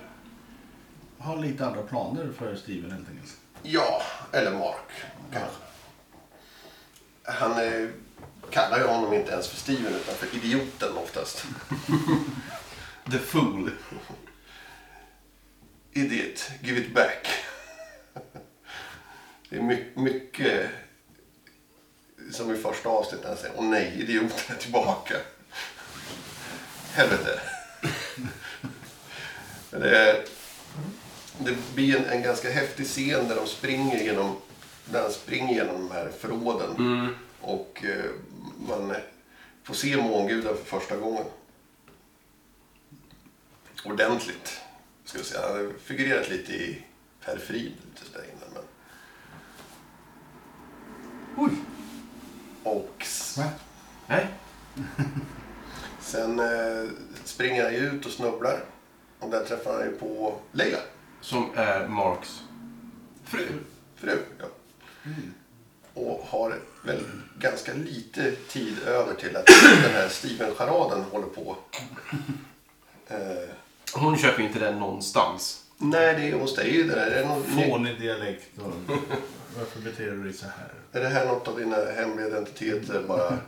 Har 1.19 1.37
lite 1.37 1.67
andra 1.67 1.83
planer 1.83 2.29
för 2.39 2.57
Steven 2.57 2.91
helt 2.91 3.09
enkelt. 3.09 3.37
ja, 3.63 4.03
eller 4.33 4.51
Mark 4.51 4.91
kanske. 5.33 5.61
Han 7.23 7.53
eh, 7.53 7.89
kallar 8.51 8.79
ju 8.79 8.85
honom 8.87 9.13
inte 9.15 9.33
ens 9.33 9.49
för 9.49 9.57
Steven 9.57 9.95
utan 9.95 10.15
för 10.15 10.37
idioten 10.37 10.97
oftast. 10.97 11.45
The 13.11 13.19
Fool. 13.19 13.71
Idiot, 15.93 16.51
give 16.63 16.81
it 16.81 16.95
back. 16.95 17.29
Det 19.49 19.57
är 19.57 19.63
my- 19.63 19.85
mycket 19.95 20.71
som 22.33 22.55
i 22.55 22.57
första 22.57 22.89
avsnittet 22.89 23.23
när 23.23 23.29
han 23.29 23.39
säger 23.39 23.55
åh 23.59 23.65
nej, 23.65 23.97
idioten 24.01 24.57
är 24.57 24.61
tillbaka. 24.61 25.15
Helvete. 26.93 27.41
Det, 29.71 29.99
är, 29.99 30.25
det 31.39 31.57
blir 31.75 31.97
en, 31.97 32.05
en 32.05 32.23
ganska 32.23 32.51
häftig 32.51 32.87
scen 32.87 33.29
där 33.29 33.37
de 33.37 33.47
springer 33.47 34.01
genom, 34.01 34.37
där 34.85 35.03
han 35.03 35.13
springer 35.13 35.55
genom 35.55 35.89
de 35.89 35.91
här 35.91 36.11
förråden. 36.19 36.77
Mm. 36.77 37.15
Och 37.41 37.85
eh, 37.85 38.11
man 38.69 38.95
får 39.63 39.75
se 39.75 39.97
månguden 39.97 40.57
för 40.57 40.65
första 40.65 40.97
gången. 40.97 41.25
Ordentligt, 43.85 44.61
ska 45.05 45.19
jag 45.19 45.27
säga. 45.27 45.49
Han 45.49 45.57
har 45.57 45.73
figurerat 45.85 46.29
lite 46.29 46.53
i 46.53 46.85
periferin 47.25 47.73
lite 47.85 48.07
sådär 48.13 48.25
innan. 48.25 48.49
Men... 48.55 48.63
Oj. 51.41 51.51
Och. 52.63 53.07
Va? 53.37 53.45
Nej. 54.07 54.27
Sen 56.01 56.39
eh, 56.41 56.89
springer 57.25 57.65
han 57.65 57.73
ju 57.73 57.79
ut 57.79 58.07
och 58.07 58.13
snubblar. 58.13 58.65
Och 59.21 59.31
där 59.31 59.45
träffar 59.45 59.73
han 59.73 59.83
ju 59.85 59.97
på 59.97 60.35
Leila, 60.53 60.79
Som 61.21 61.51
är 61.55 61.89
Marks 61.89 62.43
fru. 63.25 63.47
fru. 63.97 64.19
Ja. 64.39 64.45
Och 65.95 66.27
har 66.29 66.59
väl 66.85 67.05
ganska 67.39 67.73
lite 67.75 68.33
tid 68.33 68.79
över 68.87 69.15
till 69.15 69.37
att 69.37 69.47
den 69.83 69.93
här 69.93 70.09
Steven-charaden 70.09 71.05
håller 71.13 71.27
på. 71.27 71.57
Eh, 73.13 73.49
Hon 73.95 74.19
köper 74.19 74.41
ju 74.43 74.47
inte 74.49 74.59
den 74.59 74.79
någonstans. 74.79 75.65
nej, 75.79 76.15
det 76.15 76.29
är 76.29 76.39
hos 76.41 76.57
dig 76.57 76.83
det 76.83 76.95
där. 76.95 77.11
Är 77.11 77.41
Fånig 77.71 78.01
dialekt. 78.01 78.59
Och, 78.59 78.73
varför 79.59 79.81
beter 79.81 80.11
du 80.11 80.25
dig 80.25 80.33
så 80.33 80.47
här? 80.47 80.73
är 80.93 81.01
det 81.01 81.09
här 81.09 81.27
något 81.27 81.49
av 81.49 81.59
dina 81.59 81.77
hemliga 81.77 82.27
identiteter 82.27 83.05
bara? 83.09 83.39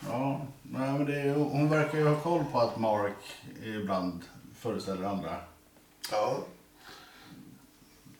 Ja, 0.00 0.46
nej, 0.62 0.92
men 0.92 1.04
det 1.04 1.20
är, 1.20 1.34
hon 1.34 1.68
verkar 1.68 1.98
ju 1.98 2.04
ha 2.08 2.20
koll 2.20 2.44
på 2.52 2.60
att 2.60 2.78
Mark 2.78 3.16
ibland 3.62 4.24
föreställer 4.54 5.04
andra. 5.08 5.36
Ja, 6.10 6.38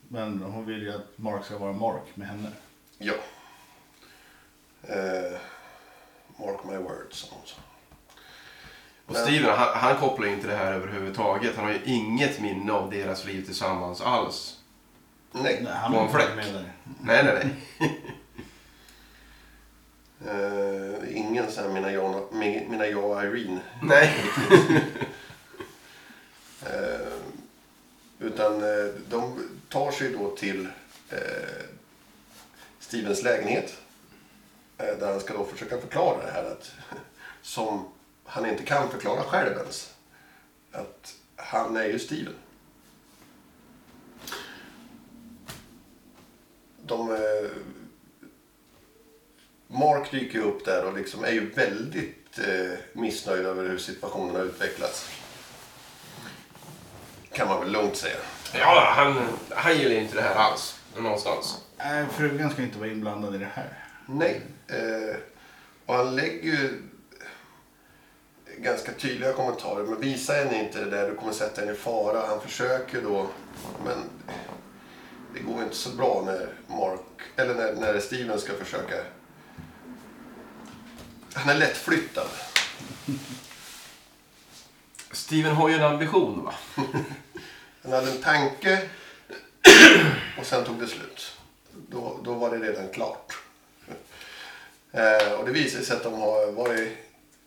Men 0.09 0.43
hon 0.43 0.67
vill 0.67 0.83
ju 0.83 0.93
att 0.93 1.19
Mark 1.19 1.45
ska 1.45 1.59
vara 1.59 1.73
Mark 1.73 2.17
med 2.17 2.29
henne. 2.29 2.49
ja. 2.99 3.15
Eh, 4.83 5.39
mark 6.37 6.65
my 6.65 6.77
words, 6.77 7.17
som 7.17 7.29
hon 7.39 7.47
sa. 7.47 7.61
Och 9.09 9.17
Steven, 9.17 9.51
han, 9.59 9.69
han 9.79 9.97
kopplar 9.97 10.27
ju 10.27 10.33
inte 10.33 10.47
det 10.47 10.57
här 10.57 10.73
överhuvudtaget. 10.73 11.57
Han 11.57 11.65
har 11.65 11.73
ju 11.73 11.81
inget 11.85 12.41
minne 12.41 12.73
av 12.73 12.91
deras 12.91 13.25
liv 13.25 13.45
tillsammans 13.45 14.01
alls. 14.01 14.59
Nej. 15.33 15.61
Nej, 15.63 15.73
han 15.75 15.93
På 15.93 15.99
en 15.99 16.09
fläck. 16.11 16.37
med 16.37 16.55
där. 16.55 16.73
Nej, 17.03 17.25
nej, 17.25 17.35
nej. 17.79 17.91
Eh, 20.27 21.17
ingen 21.17 21.51
så 21.53 21.61
här 21.61 21.69
mina 21.69 21.93
jag, 21.93 22.35
min- 22.35 22.71
mina 22.71 22.87
jag 22.87 23.05
och 23.05 23.23
Irene. 23.25 23.61
nej. 23.83 24.17
Eh, 26.67 27.13
utan 28.19 28.55
eh, 28.63 28.95
de 29.09 29.49
tar 29.69 29.91
sig 29.91 30.13
då 30.13 30.37
till 30.37 30.69
Stevens 32.81 33.23
lägenhet. 33.23 33.77
Där 34.77 35.11
han 35.11 35.21
ska 35.21 35.35
då 35.35 35.45
försöka 35.45 35.81
förklara 35.81 36.27
det 36.27 36.33
här 36.33 36.45
att, 36.45 36.71
som 37.43 37.89
han 38.29 38.47
inte 38.47 38.63
kan 38.63 38.91
förklara 38.91 39.23
själv 39.23 39.57
ens. 39.59 39.95
Att 40.73 41.15
han 41.37 41.77
är 41.77 41.85
ju 41.85 41.99
Steven. 41.99 42.35
De, 46.83 47.11
eh, 47.11 47.51
Mark 49.67 50.11
dyker 50.11 50.39
upp 50.41 50.65
där 50.65 50.85
och 50.85 50.97
liksom 50.97 51.25
är 51.25 51.31
ju 51.31 51.51
väldigt 51.51 52.39
eh, 52.39 52.79
missnöjd 52.93 53.47
över 53.47 53.69
hur 53.69 53.79
situationen 53.79 54.37
har 54.37 54.43
utvecklats. 54.43 55.11
Kan 57.33 57.49
man 57.49 57.61
väl 57.61 57.73
lugnt 57.73 57.97
säga. 57.97 58.17
Ja, 58.55 58.93
han, 58.97 59.29
han 59.51 59.79
gillar 59.79 59.95
inte 59.95 60.15
det 60.15 60.23
här 60.23 60.35
alls. 60.35 60.81
Någonstans. 60.97 61.65
Nej, 61.79 62.07
frugan 62.13 62.51
ska 62.51 62.63
inte 62.63 62.79
vara 62.79 62.91
inblandad 62.91 63.35
i 63.35 63.39
det 63.39 63.51
här. 63.55 63.79
Nej. 64.07 64.41
Eh, 64.67 65.17
och 65.87 65.95
han 65.95 66.17
lägger 66.17 66.43
ju 66.43 66.83
ganska 68.63 68.93
tydliga 68.93 69.33
kommentarer. 69.33 69.85
Men 69.85 70.01
visa 70.01 70.33
henne 70.33 70.65
inte 70.65 70.85
det 70.85 70.91
där, 70.91 71.11
du 71.11 71.15
kommer 71.15 71.33
sätta 71.33 71.61
henne 71.61 71.73
i 71.73 71.77
fara. 71.77 72.27
Han 72.27 72.41
försöker 72.41 73.03
då, 73.03 73.27
men 73.85 73.99
det 75.35 75.41
går 75.41 75.63
inte 75.63 75.77
så 75.77 75.91
bra 75.91 76.23
när 76.27 76.49
Mark, 76.77 77.01
eller 77.37 77.55
när, 77.55 77.73
när 77.73 78.01
Steven 78.01 78.39
ska 78.39 78.53
försöka. 78.53 78.95
Han 81.35 81.49
är 81.49 81.59
lättflyttad. 81.59 82.29
Steven 85.13 85.55
har 85.55 85.69
ju 85.69 85.75
en 85.75 85.83
ambition, 85.83 86.45
va? 86.45 86.55
Han 87.83 87.93
hade 87.93 88.11
en 88.11 88.23
tanke 88.23 88.83
och 90.39 90.47
sen 90.47 90.65
tog 90.65 90.81
det 90.81 90.87
slut. 90.87 91.33
Då, 91.89 92.21
då 92.25 92.35
var 92.35 92.51
det 92.51 92.69
redan 92.69 92.89
klart. 92.89 93.39
Eh, 94.93 95.33
och 95.33 95.47
det 95.47 95.53
visar 95.53 95.81
sig 95.81 95.97
att 95.97 96.03
de 96.03 96.15
har 96.15 96.53
varit, 96.53 96.99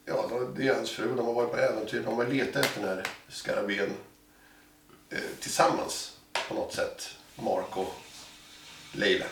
ja 0.06 0.30
det 0.56 0.68
är 0.68 0.76
hans 0.76 0.92
fru, 0.92 1.16
de 1.16 1.26
har 1.26 1.34
varit 1.34 1.52
på 1.52 1.58
äventyr. 1.58 2.04
De 2.04 2.18
har 2.18 2.28
letat 2.28 2.66
efter 2.66 2.82
den 2.82 2.90
här 2.90 3.08
skarabén 3.30 3.94
eh, 5.10 5.20
tillsammans 5.40 6.18
på 6.48 6.54
något 6.54 6.74
sätt. 6.74 7.10
Mark 7.36 7.78
och 7.78 7.94
Leila. 8.94 9.26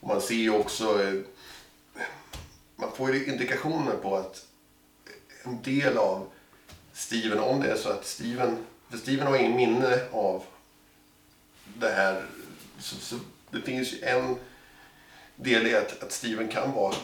Och 0.00 0.08
man 0.08 0.20
ser 0.20 0.34
ju 0.34 0.50
också, 0.50 1.02
eh, 1.02 1.20
man 2.76 2.92
får 2.96 3.14
ju 3.14 3.26
indikationer 3.26 3.96
på 3.96 4.16
att 4.16 4.46
en 5.42 5.62
del 5.62 5.96
av 5.98 6.30
Steven, 6.92 7.38
om 7.38 7.60
det 7.60 7.70
är 7.70 7.76
så 7.76 7.88
att 7.88 8.06
Steven, 8.06 8.66
för 8.90 8.98
Steven 8.98 9.26
har 9.26 9.36
ingen 9.36 9.56
minne 9.56 10.00
av 10.12 10.44
det 11.74 11.90
här. 11.90 12.26
Så, 12.78 12.96
så 12.96 13.18
det 13.50 13.60
finns 13.60 13.92
ju 13.92 14.02
en 14.02 14.36
del 15.36 15.66
i 15.66 15.76
att, 15.76 16.02
att 16.02 16.12
Steven 16.12 16.48
kan 16.48 16.72
vara 16.72 16.94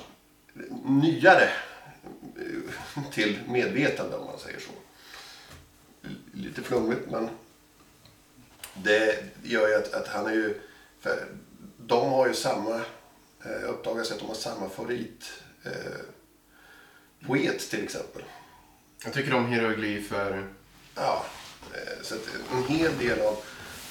nyare 0.84 1.50
eh, 2.36 3.02
till 3.12 3.38
medvetande 3.48 4.16
om 4.16 4.26
man 4.26 4.38
säger 4.38 4.60
så. 4.60 4.70
Lite 6.32 6.62
flummigt 6.62 7.10
men 7.10 7.28
det 8.74 9.24
gör 9.42 9.68
ju 9.68 9.74
att, 9.74 9.92
att 9.92 10.08
han 10.08 10.26
är 10.26 10.32
ju, 10.32 10.60
de 11.76 12.10
har 12.10 12.28
ju 12.28 12.34
samma, 12.34 12.74
eh, 13.44 13.68
uppdagas 13.70 14.12
att 14.12 14.18
de 14.18 14.28
har 14.28 14.34
samma 14.34 14.68
favorit 14.68 15.32
eh, 15.64 16.00
poet 17.26 17.70
till 17.70 17.84
exempel. 17.84 18.22
Jag 19.04 19.12
tycker 19.12 19.34
om 19.34 19.46
hieroglyfer. 19.46 20.48
Ja, 20.94 21.24
eh, 21.74 22.02
så 22.02 22.14
att 22.14 22.28
en 22.52 22.64
hel 22.76 22.98
del 22.98 23.20
av, 23.20 23.36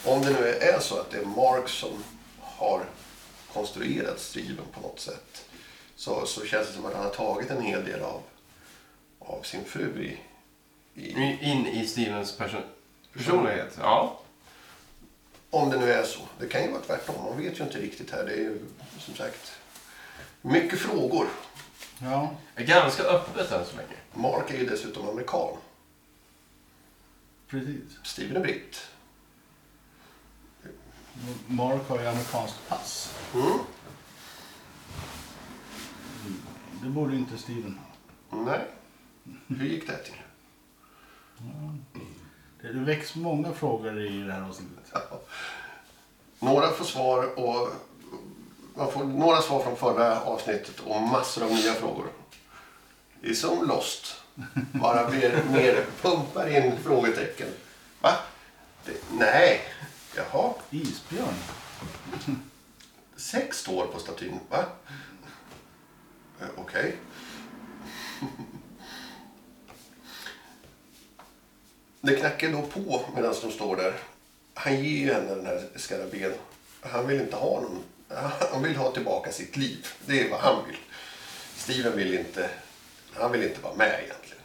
om 0.06 0.22
det 0.22 0.30
nu 0.30 0.48
är 0.48 0.80
så 0.80 1.00
att 1.00 1.12
det 1.12 1.18
är 1.18 1.26
Marx 1.26 1.72
som 1.72 2.04
har 2.40 2.86
konstruerat 3.54 4.20
Steven 4.20 4.66
på 4.74 4.82
något 4.82 5.00
sätt, 5.00 5.46
så, 6.02 6.26
så 6.26 6.46
känns 6.46 6.68
det 6.68 6.74
som 6.74 6.86
att 6.86 6.94
han 6.94 7.04
har 7.04 7.10
tagit 7.12 7.50
en 7.52 7.62
hel 7.62 7.86
del 7.86 8.02
av, 8.02 8.22
av 9.20 9.42
sin 9.42 9.66
fru 9.66 10.04
i, 10.04 10.20
i, 11.02 11.38
In 11.42 11.68
i 11.68 11.88
Stevens 11.88 12.38
person 12.38 12.62
personlighet. 13.14 13.78
Ja. 13.82 14.20
om 15.50 15.70
det 15.70 15.80
nu 15.80 15.92
är 15.92 16.04
så. 16.04 16.20
Det 16.40 16.48
kan 16.48 16.64
ju 16.64 16.72
vara 16.72 16.82
tvärtom, 16.82 17.16
man 17.24 17.38
vet 17.38 17.60
ju 17.60 17.64
inte 17.64 17.78
riktigt 17.80 18.12
här. 18.12 18.24
Det 18.24 18.34
är 18.34 18.38
ju 18.38 18.60
som 19.00 19.16
sagt 19.16 19.52
mycket 20.42 20.80
frågor. 20.80 21.28
Ja, 22.00 22.36
Är 22.56 22.66
ganska 22.66 23.04
öppet 23.04 23.52
än 23.52 23.66
så 23.66 23.76
länge. 23.76 23.98
Mark 24.14 24.52
är 24.52 24.58
ju 24.58 24.66
dessutom 24.66 25.10
amerikan. 25.10 25.58
precis. 27.48 27.84
Steven 28.04 28.36
är 28.36 28.40
britt. 28.40 28.88
Mark 31.48 31.88
har 31.88 32.00
ju 32.00 32.08
amerikanskt 32.08 32.68
pass. 32.68 33.14
Mm. 33.34 33.60
Det 36.84 36.90
borde 36.90 37.16
inte 37.16 37.38
Steven 37.38 37.80
ha. 38.30 38.38
Nej. 38.44 38.68
Hur 39.48 39.66
gick 39.66 39.88
det 39.88 39.98
till? 39.98 40.22
Det 42.62 42.74
det 42.74 42.80
väcks 42.80 43.16
många 43.16 43.54
frågor 43.54 44.02
i 44.02 44.24
det 44.24 44.34
här 44.34 44.42
avsnittet. 44.42 44.94
Några 46.40 46.72
får 46.72 46.86
svar 46.86 47.40
och 47.40 47.70
man 48.76 48.92
får 48.92 49.04
några 49.04 49.42
svar 49.42 49.64
från 49.64 49.76
förra 49.76 50.22
avsnittet 50.22 50.80
och 50.80 51.02
massor 51.02 51.44
av 51.44 51.52
nya 51.52 51.74
frågor. 51.74 52.08
Det 53.22 53.30
är 53.30 53.34
som 53.34 53.68
Lost. 53.68 54.16
Bara 54.72 55.10
mer, 55.10 55.44
mer 55.52 55.86
pumpar 56.02 56.58
in 56.58 56.78
frågetecken. 56.84 57.48
Va? 58.02 58.12
Det, 58.86 58.94
nej. 59.12 59.62
Jaha. 60.16 60.54
Isbjörn. 60.70 61.34
Sex 63.16 63.58
står 63.58 63.86
på 63.86 64.00
statyn. 64.00 64.40
Va? 64.50 64.66
Okej. 66.42 66.54
Okej. 66.58 66.98
Det 72.02 72.16
knackar 72.16 72.52
då 72.52 72.62
på 72.62 73.06
medan 73.16 73.36
de 73.42 73.52
står 73.52 73.76
där. 73.76 73.94
Han 74.54 74.84
ger 74.84 75.06
ju 75.06 75.14
henne 75.14 75.36
den 75.36 75.46
här 75.46 75.70
skarabén. 75.76 76.34
Han 76.82 77.08
vill 77.08 77.22
inte 77.22 77.36
ha 77.36 77.62
någon. 77.62 77.84
Han 78.52 78.64
vill 78.64 78.76
ha 78.76 78.92
tillbaka 78.92 79.32
sitt 79.32 79.58
liv. 79.58 79.88
Det 80.06 80.22
är 80.22 80.30
vad 80.30 80.40
han 80.40 80.66
vill. 80.68 80.78
Steven 81.56 81.98
vill 81.98 82.14
inte, 82.14 82.50
han 83.14 83.32
vill 83.32 83.44
inte 83.44 83.62
vara 83.62 83.76
med 83.76 84.00
egentligen. 84.04 84.44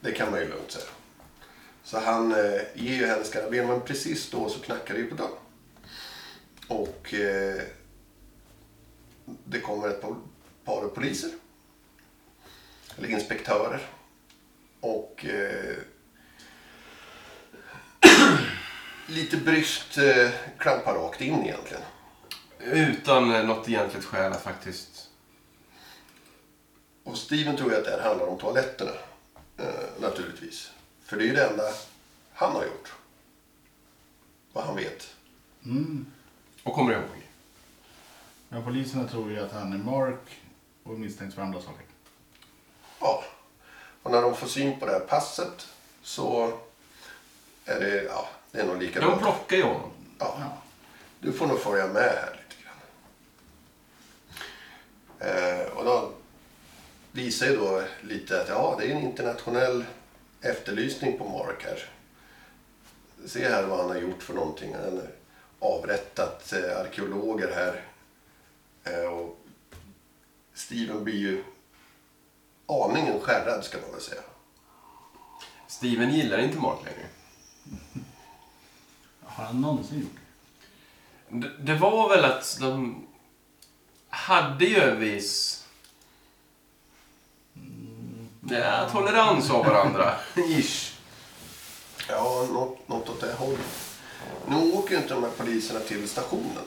Det 0.00 0.12
kan 0.12 0.30
man 0.30 0.40
ju 0.40 0.48
lugnt 0.48 0.70
säga. 0.70 0.84
Så 1.84 1.98
han 1.98 2.32
eh, 2.32 2.60
ger 2.74 2.94
ju 2.94 3.06
henne 3.06 3.24
skarabén 3.24 3.66
men 3.66 3.80
precis 3.80 4.30
då 4.30 4.48
så 4.48 4.58
knackar 4.58 4.94
det 4.94 5.00
ju 5.00 5.10
på 5.10 5.14
dörren. 5.14 5.32
Och 6.68 7.14
eh, 7.14 7.62
det 9.44 9.60
kommer 9.60 9.88
ett 9.88 10.00
par, 10.00 10.16
par 10.66 10.88
poliser. 10.88 11.30
Eller 12.98 13.08
inspektörer. 13.08 13.80
Och 14.80 15.24
eh, 15.24 15.76
lite 19.06 19.36
bryskt 19.36 19.98
eh, 19.98 20.30
klampar 20.58 20.94
rakt 20.94 21.20
in 21.20 21.44
egentligen. 21.44 21.82
Utan 22.58 23.34
eh, 23.34 23.46
något 23.46 23.68
egentligt 23.68 24.04
skäl 24.04 24.32
att 24.32 24.42
faktiskt... 24.42 25.10
Och 27.04 27.18
Steven 27.18 27.56
tror 27.56 27.70
ju 27.70 27.78
att 27.78 27.84
det 27.84 27.90
här 27.90 28.08
handlar 28.08 28.26
om 28.26 28.38
toaletterna. 28.38 28.92
Eh, 29.56 30.00
naturligtvis. 30.00 30.70
För 31.04 31.16
det 31.16 31.24
är 31.24 31.26
ju 31.26 31.34
det 31.34 31.46
enda 31.46 31.64
han 32.32 32.52
har 32.52 32.64
gjort. 32.64 32.92
Vad 34.52 34.64
han 34.64 34.76
vet. 34.76 35.14
Mm. 35.64 36.06
Och 36.62 36.74
kommer 36.74 36.92
ihåg. 36.92 37.02
Men 38.48 38.64
poliserna 38.64 39.08
tror 39.08 39.30
ju 39.30 39.38
att 39.38 39.52
han 39.52 39.72
är 39.72 39.78
Mark 39.78 40.40
och 40.86 40.98
misstänks 40.98 41.34
för 41.34 41.42
andra 41.42 41.60
saker. 41.60 41.84
Ja. 43.00 43.24
Och 44.02 44.10
när 44.10 44.22
de 44.22 44.36
får 44.36 44.46
syn 44.46 44.80
på 44.80 44.86
det 44.86 44.92
här 44.92 45.00
passet 45.00 45.66
så 46.02 46.58
är 47.64 47.80
det, 47.80 48.02
ja, 48.02 48.28
det 48.50 48.60
är 48.60 48.64
nog 48.66 48.78
De 48.80 48.84
likadant. 48.86 49.20
plockar 49.22 49.56
ju 49.56 49.62
honom. 49.62 49.90
Ja. 50.18 50.36
Ja. 50.40 50.58
Du 51.20 51.32
får 51.32 51.46
nog 51.46 51.60
följa 51.60 51.86
med 51.86 52.02
här 52.02 52.40
lite 52.48 52.62
grann. 52.62 52.78
Eh, 55.60 55.66
och 55.66 55.84
då 55.84 56.12
visar 57.12 57.46
ju 57.46 57.56
då 57.56 57.82
lite 58.02 58.40
att 58.42 58.48
ja, 58.48 58.76
det 58.80 58.86
är 58.86 58.90
en 58.96 59.02
internationell 59.02 59.84
efterlysning 60.40 61.18
på 61.18 61.28
Mark 61.28 61.64
här. 61.64 61.90
Se 63.26 63.48
här 63.48 63.62
vad 63.62 63.78
han 63.78 63.88
har 63.88 63.96
gjort 63.96 64.22
för 64.22 64.34
någonting. 64.34 64.74
Han 64.74 64.84
har 64.96 65.08
avrättat 65.78 66.52
eh, 66.52 66.80
arkeologer 66.80 67.52
här. 67.54 67.82
Eh, 68.84 69.08
och 69.12 69.38
Steven 70.56 71.04
blir 71.04 71.14
ju 71.14 71.44
aningen 72.66 73.20
skärrad 73.20 73.64
ska 73.64 73.78
man 73.80 73.92
väl 73.92 74.00
säga. 74.00 74.20
Steven 75.66 76.14
gillar 76.14 76.38
inte 76.38 76.58
Mark 76.58 76.78
längre. 76.84 77.08
Har 79.22 79.44
han 79.44 79.60
någonsin 79.60 80.00
gjort 80.00 80.16
det? 81.28 81.50
Det, 81.58 81.74
var 81.74 82.08
väl 82.08 82.24
att 82.24 82.56
de 82.60 83.06
hade 84.08 84.64
ju 84.64 84.80
en 84.80 85.00
viss... 85.00 85.64
Ja, 88.50 88.88
tolerans 88.92 89.50
av 89.50 89.64
varandra. 89.66 90.14
Ish. 90.36 90.92
Ja, 92.08 92.48
något, 92.52 92.88
något 92.88 93.08
åt 93.08 93.20
det 93.20 93.32
hållet. 93.32 94.00
Nu 94.48 94.72
åker 94.72 94.94
ju 94.94 94.96
inte 94.96 95.14
de 95.14 95.22
här 95.22 95.30
poliserna 95.30 95.80
till 95.80 96.08
stationen. 96.08 96.64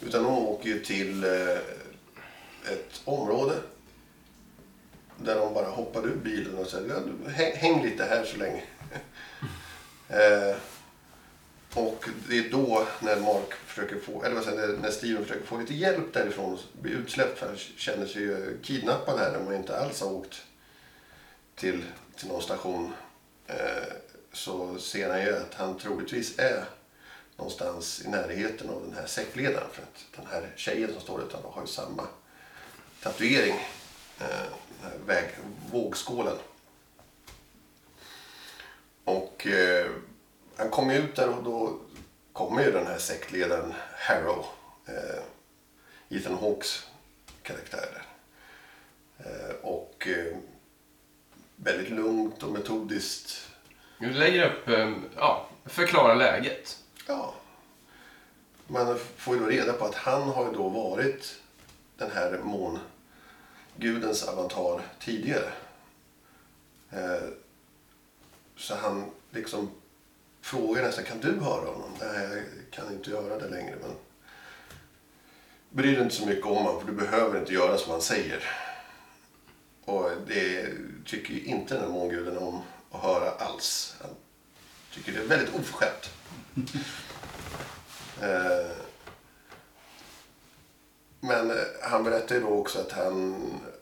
Utan 0.00 0.22
de 0.22 0.38
åker 0.38 0.68
ju 0.68 0.84
till 0.84 1.24
eh, 1.24 1.30
ett 2.72 3.00
område 3.04 3.54
där 5.16 5.36
de 5.36 5.54
bara 5.54 5.68
hoppade 5.68 6.08
ur 6.08 6.16
bilen 6.16 6.58
och 6.58 6.66
sa 6.66 6.78
häng, 7.54 7.84
lite 7.84 8.04
här 8.04 8.24
så 8.24 8.36
länge. 8.36 8.62
eh, 10.08 10.56
och 11.74 12.08
det 12.28 12.38
är 12.38 12.50
då 12.50 12.86
när 13.00 13.20
Mark 13.20 13.54
försöker 13.54 14.00
få, 14.00 14.24
eller 14.24 14.34
vad 14.34 14.44
säger 14.44 14.68
jag, 14.68 14.80
när 14.80 14.90
Steven 14.90 15.22
försöker 15.22 15.46
få 15.46 15.58
lite 15.58 15.74
hjälp 15.74 16.12
därifrån 16.12 16.52
och 16.52 16.60
blir 16.82 16.92
utsläppt 16.92 17.38
för 17.38 17.46
han 17.46 17.56
känner 17.56 18.06
sig 18.06 18.22
ju 18.22 18.58
kidnappad 18.62 19.18
här 19.18 19.36
om 19.36 19.46
han 19.46 19.54
inte 19.54 19.78
alls 19.78 20.00
har 20.00 20.12
åkt 20.12 20.42
till, 21.54 21.84
till 22.16 22.28
någon 22.28 22.42
station. 22.42 22.92
Eh, 23.46 23.92
så 24.32 24.78
ser 24.78 25.10
han 25.10 25.22
ju 25.22 25.36
att 25.36 25.54
han 25.54 25.78
troligtvis 25.78 26.38
är 26.38 26.64
någonstans 27.36 28.02
i 28.04 28.08
närheten 28.08 28.70
av 28.70 28.82
den 28.82 28.94
här 28.94 29.06
säckledaren. 29.06 29.70
För 29.72 29.82
att 29.82 30.04
den 30.16 30.26
här 30.26 30.52
tjejen 30.56 30.92
som 30.92 31.00
står 31.00 31.22
utanför 31.22 31.48
har 31.48 31.62
ju 31.62 31.66
samma 31.66 32.06
tatuering. 33.04 33.60
Eh, 34.20 34.96
väg, 35.06 35.24
vågskålen. 35.70 36.36
Och 39.04 39.46
eh, 39.46 39.90
han 40.56 40.70
kommer 40.70 40.98
ut 40.98 41.16
där 41.16 41.28
och 41.28 41.44
då 41.44 41.78
kommer 42.32 42.64
ju 42.64 42.70
den 42.70 42.86
här 42.86 42.98
sektledaren 42.98 43.74
Harrow. 43.98 44.46
Eh, 44.86 45.22
Ethan 46.08 46.34
Hawks 46.34 46.86
karaktär. 47.42 48.02
Eh, 49.18 49.54
och 49.62 50.08
eh, 50.08 50.36
väldigt 51.56 51.90
lugnt 51.90 52.42
och 52.42 52.52
metodiskt 52.52 53.48
Vi 53.98 54.06
lägger 54.06 54.50
upp, 54.50 54.68
eh, 54.68 54.92
ja, 55.16 55.48
förklara 55.64 56.14
läget. 56.14 56.78
Ja. 57.06 57.34
Man 58.66 58.98
får 59.16 59.34
ju 59.34 59.40
då 59.40 59.46
reda 59.46 59.72
på 59.72 59.84
att 59.84 59.94
han 59.94 60.22
har 60.22 60.44
ju 60.44 60.52
då 60.52 60.68
varit 60.68 61.40
den 61.96 62.10
här 62.10 62.38
mångudens 63.78 64.28
avatar 64.28 64.80
tidigare. 65.00 65.52
Eh, 66.90 67.28
så 68.56 68.74
han 68.74 69.10
liksom 69.30 69.70
frågar 70.40 70.82
nästan, 70.82 71.04
kan 71.04 71.20
du 71.20 71.40
höra 71.40 71.66
honom? 71.66 71.90
Nej, 72.00 72.28
jag 72.30 72.44
kan 72.70 72.92
inte 72.92 73.10
göra 73.10 73.38
det 73.38 73.48
längre. 73.48 73.76
Men 73.80 73.90
bry 75.70 75.94
dig 75.94 76.02
inte 76.02 76.14
så 76.14 76.26
mycket 76.26 76.46
om 76.46 76.56
honom, 76.56 76.80
för 76.80 76.86
du 76.86 76.92
behöver 76.92 77.40
inte 77.40 77.52
göra 77.52 77.78
som 77.78 77.92
han 77.92 78.02
säger. 78.02 78.44
Och 79.84 80.10
det 80.26 80.68
tycker 81.04 81.34
ju 81.34 81.44
inte 81.44 81.74
den 81.74 81.82
här 81.82 81.90
månguden 81.90 82.38
om 82.38 82.62
att 82.90 83.02
höra 83.02 83.30
alls. 83.30 83.96
Han 84.00 84.10
tycker 84.92 85.12
det 85.12 85.18
är 85.18 85.26
väldigt 85.26 85.54
oförskämt. 85.54 86.10
Men 91.24 91.50
eh, 91.50 91.56
han 91.82 92.04
berättar 92.04 92.34
ju 92.34 92.40
då 92.40 92.48
också 92.48 92.80
att 92.80 92.92
han 92.92 93.34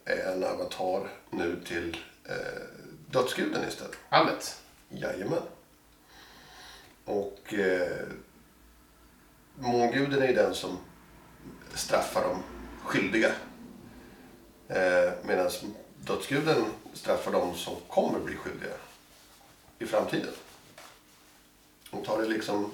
är 0.05 0.33
en 0.33 0.45
avatar 0.45 1.09
nu 1.31 1.61
till 1.65 1.97
eh, 2.25 2.63
dödsguden 3.11 3.69
istället. 3.69 3.97
Allet. 4.09 4.61
Jajamän. 4.89 5.43
Och 7.05 7.55
eh, 7.55 8.07
månguden 9.59 10.23
är 10.23 10.27
ju 10.29 10.35
den 10.35 10.55
som 10.55 10.79
straffar 11.75 12.23
de 12.23 12.43
skyldiga. 12.85 13.33
Eh, 14.69 15.13
Medan 15.23 15.51
dödsguden 15.97 16.65
straffar 16.93 17.33
de 17.33 17.55
som 17.55 17.77
kommer 17.89 18.19
bli 18.19 18.37
skyldiga 18.37 18.75
i 19.79 19.87
framtiden. 19.87 20.35
De 21.91 22.05
tar 22.05 22.23
det 22.23 22.29
liksom 22.29 22.71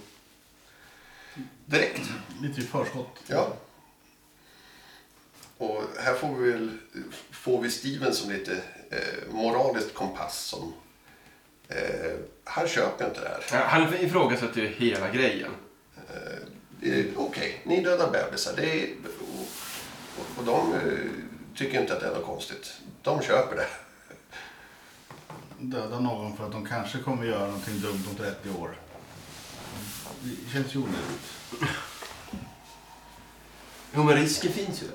direkt. 1.66 2.08
Lite 2.42 2.60
i 2.60 2.64
förskott. 2.64 3.22
Ja. 3.26 3.52
Och 5.58 5.82
här 5.98 6.14
får 6.14 6.34
vi, 6.34 6.50
väl, 6.50 6.70
får 7.30 7.62
vi 7.62 7.70
Steven 7.70 8.14
som 8.14 8.30
lite 8.30 8.52
eh, 8.90 9.32
moraliskt 9.32 9.94
kompass. 9.94 10.38
Som, 10.44 10.72
eh, 11.68 12.12
han 12.44 12.68
köper 12.68 13.04
inte 13.06 13.20
det 13.20 13.28
här. 13.28 13.44
Ja, 13.52 13.66
Han 13.66 13.94
ifrågasätter 13.94 14.60
ju 14.60 14.68
hela 14.68 15.10
grejen. 15.10 15.50
Eh, 16.08 16.92
är 16.92 17.06
Okej, 17.16 17.60
ni 17.64 17.84
dödar 17.84 18.10
bebisar. 18.10 18.52
Det 18.56 18.82
är, 18.82 18.88
och, 19.20 20.38
och 20.38 20.44
de 20.44 20.72
eh, 20.74 21.10
tycker 21.56 21.80
inte 21.80 21.94
att 21.94 22.00
det 22.00 22.06
är 22.06 22.14
något 22.14 22.26
konstigt. 22.26 22.72
De 23.02 23.22
köper 23.22 23.56
det. 23.56 23.66
Döda 25.60 26.00
någon 26.00 26.36
för 26.36 26.46
att 26.46 26.52
de 26.52 26.66
kanske 26.66 26.98
kommer 26.98 27.24
göra 27.24 27.46
någonting 27.46 27.80
dumt 27.80 28.04
om 28.10 28.16
30 28.16 28.50
år. 28.50 28.78
Det 30.22 30.52
känns 30.52 30.74
ju 30.74 30.78
onödigt. 30.78 31.32
Jo, 33.94 34.04
men 34.04 34.16
risken 34.16 34.52
finns 34.52 34.82
ju? 34.82 34.86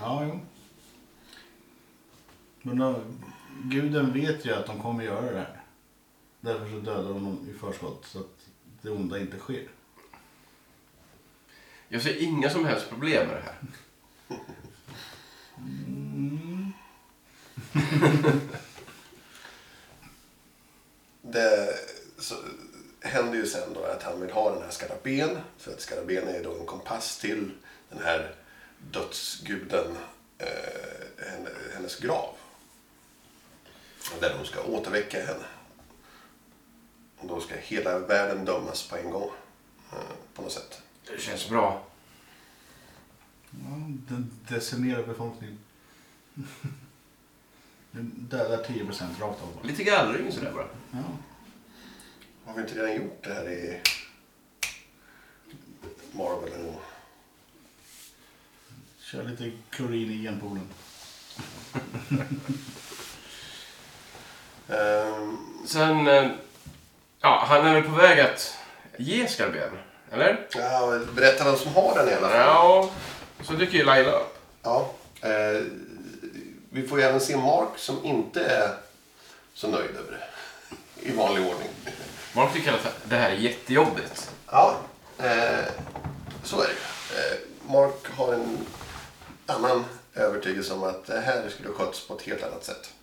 Ja, 0.00 0.26
jo. 0.26 0.40
Men 2.62 2.78
då, 2.78 3.02
guden 3.64 4.12
vet 4.12 4.46
ju 4.46 4.54
att 4.54 4.66
de 4.66 4.82
kommer 4.82 5.04
göra 5.04 5.32
det 5.32 5.38
här. 5.38 5.62
Därför 6.40 6.70
så 6.70 6.76
dödar 6.76 7.08
de 7.08 7.24
dem 7.24 7.48
i 7.50 7.58
förskott 7.58 8.06
så 8.06 8.18
att 8.18 8.46
det 8.82 8.90
onda 8.90 9.18
inte 9.18 9.38
sker. 9.38 9.68
Jag 11.88 12.02
ser 12.02 12.22
inga 12.22 12.50
som 12.50 12.64
helst 12.64 12.88
problem 12.88 13.26
med 13.26 13.36
det 13.36 13.42
här. 13.42 13.56
Det 21.22 21.74
så, 22.18 22.34
händer 23.00 23.38
ju 23.38 23.46
sen 23.46 23.74
då 23.74 23.84
att 23.84 24.02
han 24.02 24.20
vill 24.20 24.30
ha 24.30 24.54
den 24.54 24.62
här 24.62 24.70
skaraben. 24.70 25.38
För 25.58 25.72
att 25.72 25.80
skaraben 25.80 26.28
är 26.28 26.44
då 26.44 26.58
en 26.58 26.66
kompass 26.66 27.18
till 27.18 27.50
den 27.88 28.02
här 28.02 28.34
dödsguden, 28.90 29.96
eh, 30.38 31.26
henne, 31.30 31.50
hennes 31.74 31.96
grav. 32.00 32.34
Där 34.20 34.38
de 34.38 34.46
ska 34.46 34.62
återväcka 34.62 35.26
henne. 35.26 35.44
Och 37.16 37.28
då 37.28 37.40
ska 37.40 37.54
hela 37.56 37.98
världen 37.98 38.44
dömas 38.44 38.88
på 38.88 38.96
en 38.96 39.10
gång. 39.10 39.30
Eh, 39.92 39.98
på 40.34 40.42
något 40.42 40.52
sätt. 40.52 40.82
Det 41.06 41.20
känns 41.20 41.48
bra. 41.48 41.82
Ja, 43.50 43.74
den 44.08 44.30
decimerar 44.48 45.02
befolkningen. 45.02 45.58
Den 47.90 48.12
dödar 48.30 48.64
10 48.64 48.84
procent 48.84 49.20
rakt 49.20 49.42
av. 49.42 49.66
Lite 49.66 49.84
gallring 49.84 50.32
sådär 50.32 50.52
bara. 50.52 50.68
Ja. 50.90 50.98
Har 52.44 52.54
vi 52.54 52.60
inte 52.60 52.74
redan 52.74 52.96
gjort 52.96 53.24
det 53.24 53.34
här 53.34 53.48
i 53.48 53.80
Marvel 56.12 56.52
en 56.52 56.66
gång? 56.66 56.80
Kör 59.10 59.22
lite 59.22 59.50
klorin 59.70 60.10
i 60.10 60.22
genpoolen. 60.22 60.68
Ehm, 64.68 65.38
Sen, 65.66 66.08
eh, 66.08 66.30
Ja, 67.20 67.44
han 67.48 67.66
är 67.66 67.74
väl 67.74 67.82
på 67.82 67.90
väg 67.96 68.20
att 68.20 68.54
ge 68.98 69.28
skarben, 69.28 69.78
eller? 70.12 70.46
Ja, 70.54 70.98
berätta 71.14 71.44
vem 71.44 71.56
som 71.56 71.74
har 71.74 71.94
den 71.98 72.08
i 72.08 72.14
alla 72.14 72.28
fall. 72.28 72.38
Ja, 72.38 72.90
så 73.42 73.52
dyker 73.52 73.78
ju 73.78 73.84
Laila 73.84 74.10
upp. 74.10 74.38
Ja, 74.62 74.90
eh, 75.20 75.62
vi 76.70 76.88
får 76.88 76.98
ju 76.98 77.04
även 77.04 77.20
se 77.20 77.36
Mark 77.36 77.68
som 77.76 78.04
inte 78.04 78.44
är 78.44 78.74
så 79.54 79.68
nöjd 79.68 79.90
över 79.96 80.12
det. 80.12 80.26
I 81.08 81.12
vanlig 81.16 81.46
ordning. 81.46 81.68
Mark 82.34 82.52
tycker 82.52 82.72
att 82.72 82.96
det 83.04 83.16
här 83.16 83.30
är 83.30 83.34
jättejobbigt. 83.34 84.30
Ja, 84.46 84.76
eh, 85.18 85.64
så 86.44 86.60
är 86.60 86.66
det. 86.68 87.14
Eh, 87.20 87.38
Mark 87.72 88.06
har 88.16 88.34
en 88.34 88.58
annan 89.48 89.84
övertygelse 90.14 90.74
om 90.74 90.82
att 90.82 91.06
det 91.06 91.20
här 91.20 91.48
skulle 91.48 91.68
skötts 91.68 92.06
på 92.06 92.14
ett 92.14 92.22
helt 92.22 92.42
annat 92.42 92.64
sätt. 92.64 92.94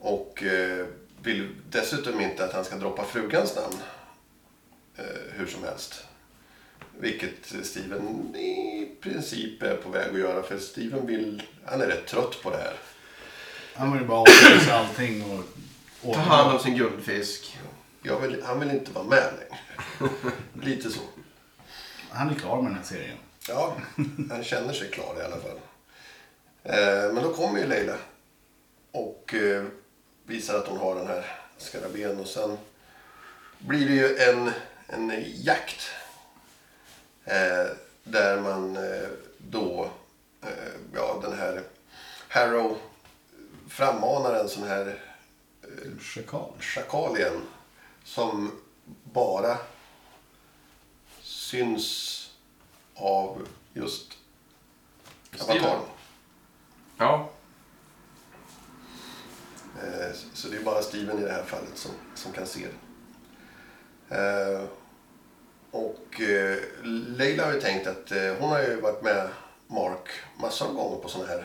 Och 0.00 0.42
eh, 0.42 0.86
vill 1.22 1.54
dessutom 1.70 2.20
inte 2.20 2.44
att 2.44 2.52
han 2.52 2.64
ska 2.64 2.76
droppa 2.76 3.04
frugans 3.04 3.56
namn 3.56 3.76
eh, 4.96 5.32
hur 5.32 5.46
som 5.46 5.64
helst. 5.64 6.04
Vilket 6.98 7.66
Steven 7.66 8.36
i 8.36 8.88
princip 9.00 9.62
är 9.62 9.76
på 9.76 9.90
väg 9.90 10.10
att 10.10 10.18
göra. 10.18 10.42
För 10.42 10.58
Steven 10.58 11.06
vill, 11.06 11.42
han 11.64 11.80
är 11.80 11.86
rätt 11.86 12.06
trött 12.06 12.42
på 12.42 12.50
det 12.50 12.56
här. 12.56 12.74
Han 13.74 13.98
vill 13.98 14.06
bara 14.06 14.20
avsluta 14.20 14.74
allting 14.74 15.24
och 16.02 16.14
Ta 16.14 16.20
hand 16.20 16.52
om 16.52 16.58
sin 16.58 16.76
guldfisk. 16.76 17.58
Vill, 18.02 18.42
han 18.42 18.60
vill 18.60 18.70
inte 18.70 18.92
vara 18.92 19.04
med 19.04 19.32
längre. 19.38 20.12
Lite 20.62 20.90
så. 20.90 21.00
Han 22.10 22.30
är 22.30 22.34
klar 22.34 22.62
med 22.62 22.70
den 22.70 22.76
här 22.76 22.84
serien. 22.84 23.16
Ja, 23.48 23.76
han 24.30 24.44
känner 24.44 24.72
sig 24.72 24.90
klar 24.90 25.16
i 25.20 25.24
alla 25.24 25.36
fall. 25.36 25.60
Eh, 26.62 27.12
men 27.12 27.22
då 27.22 27.34
kommer 27.34 27.58
ju 27.60 27.66
Leila 27.66 27.96
och 28.92 29.34
eh, 29.34 29.64
visar 30.26 30.58
att 30.58 30.66
hon 30.66 30.78
har 30.78 30.94
den 30.94 31.06
här 31.06 31.24
skaraben 31.58 32.20
och 32.20 32.26
sen 32.26 32.58
blir 33.58 33.88
det 33.88 33.94
ju 33.94 34.16
en, 34.16 34.50
en 34.86 35.24
jakt. 35.26 35.90
Eh, 37.24 37.66
där 38.04 38.40
man 38.40 38.78
då, 39.38 39.90
ja 40.94 41.20
den 41.22 41.38
här 41.38 41.62
Harrow 42.28 42.78
frammanar 43.68 44.34
en 44.34 44.48
sån 44.48 44.68
här 44.68 45.02
Schakal. 46.00 46.52
schakal 46.60 47.18
igen 47.18 47.42
som 48.04 48.60
bara 49.04 49.58
syns 51.22 52.17
av 52.98 53.46
just 53.72 54.12
avataren. 55.40 55.80
Ja, 56.98 57.30
Eh, 59.82 60.12
Så 60.34 60.48
det 60.48 60.56
är 60.56 60.62
bara 60.62 60.82
Steven 60.82 61.18
i 61.18 61.22
det 61.22 61.32
här 61.32 61.44
fallet 61.44 61.70
som, 61.78 61.90
som 62.14 62.32
kan 62.32 62.46
se 62.46 62.66
det. 64.08 64.16
Eh, 64.16 64.62
Och 65.70 66.20
eh, 66.20 66.58
Leila 66.84 67.44
har 67.46 67.52
ju 67.52 67.60
tänkt 67.60 67.86
att 67.86 68.12
hon 68.40 68.48
har 68.50 68.60
ju 68.62 68.80
varit 68.80 69.02
med 69.02 69.28
Mark 69.66 70.08
massor 70.40 70.66
av 70.66 70.74
gånger 70.74 70.96
på 70.96 71.08
sådana 71.08 71.28
här 71.30 71.44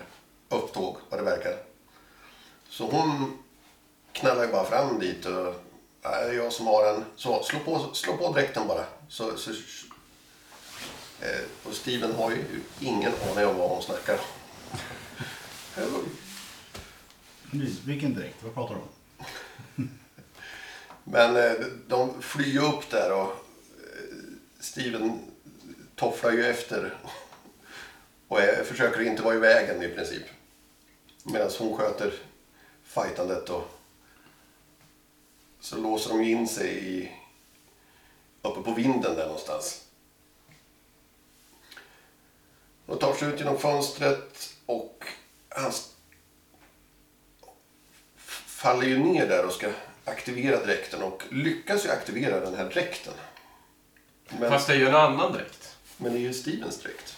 upptåg, 0.49 0.97
vad 1.09 1.19
det 1.19 1.23
verkar. 1.23 1.57
Så 2.69 2.89
hon 2.89 3.37
knallar 4.11 4.45
ju 4.45 4.51
bara 4.51 4.65
fram 4.65 4.99
dit 4.99 5.25
och 5.25 5.55
"Ja, 6.01 6.09
det 6.09 6.29
är 6.29 6.33
jag 6.33 6.53
som 6.53 6.67
har 6.67 6.83
den. 6.85 7.03
Så 7.15 7.43
slå 7.43 7.59
på, 7.59 7.93
slå 7.93 8.17
på 8.17 8.31
dräkten 8.33 8.67
bara. 8.67 8.85
Så, 9.09 9.37
så, 9.37 9.51
och 11.63 11.73
Steven 11.73 12.15
har 12.15 12.31
ju 12.31 12.43
ingen 12.79 13.11
aning 13.31 13.45
om 13.45 13.57
vad 13.57 13.69
hon 13.69 13.83
snackar 13.83 14.19
om. 15.77 16.09
Vilken 17.85 18.13
dräkt? 18.13 18.43
Vad 18.43 18.53
pratar 18.53 18.75
du 18.75 18.81
om? 18.81 18.87
Men 21.03 21.35
eh, 21.35 21.65
de 21.87 22.21
flyr 22.21 22.63
upp 22.63 22.89
där 22.89 23.13
och 23.13 23.29
eh, 23.29 24.17
Steven 24.59 25.19
tofflar 25.95 26.31
ju 26.31 26.45
efter. 26.45 26.97
Och 28.27 28.41
eh, 28.41 28.63
försöker 28.63 29.01
inte 29.01 29.23
vara 29.23 29.35
i 29.35 29.39
vägen 29.39 29.83
i 29.83 29.89
princip. 29.89 30.23
Medan 31.23 31.51
hon 31.59 31.77
sköter 31.77 32.13
fightandet 32.83 33.49
och 33.49 33.79
så 35.59 35.77
låser 35.77 36.09
de 36.09 36.21
in 36.21 36.47
sig 36.47 36.99
i, 36.99 37.11
uppe 38.41 38.61
på 38.61 38.73
vinden 38.73 39.15
där 39.15 39.25
någonstans. 39.25 39.85
De 42.85 42.99
tar 42.99 43.13
sig 43.13 43.27
ut 43.29 43.39
genom 43.39 43.59
fönstret 43.59 44.53
och 44.65 45.05
han 45.49 45.71
faller 48.45 48.87
ju 48.87 48.97
ner 48.97 49.27
där 49.27 49.45
och 49.45 49.53
ska 49.53 49.69
aktivera 50.05 50.65
dräkten 50.65 51.01
och 51.03 51.23
lyckas 51.31 51.85
ju 51.85 51.89
aktivera 51.89 52.39
den 52.39 52.55
här 52.55 52.69
dräkten. 52.69 53.13
Men, 54.39 54.49
fast 54.51 54.67
det 54.67 54.73
är 54.73 54.77
ju 54.77 54.87
en 54.87 54.95
annan 54.95 55.31
dräkt. 55.33 55.77
men 55.97 56.13
det 56.13 56.19
är 56.19 56.21
ju 56.21 56.33
Stevens 56.33 56.79
dräkt. 56.79 57.17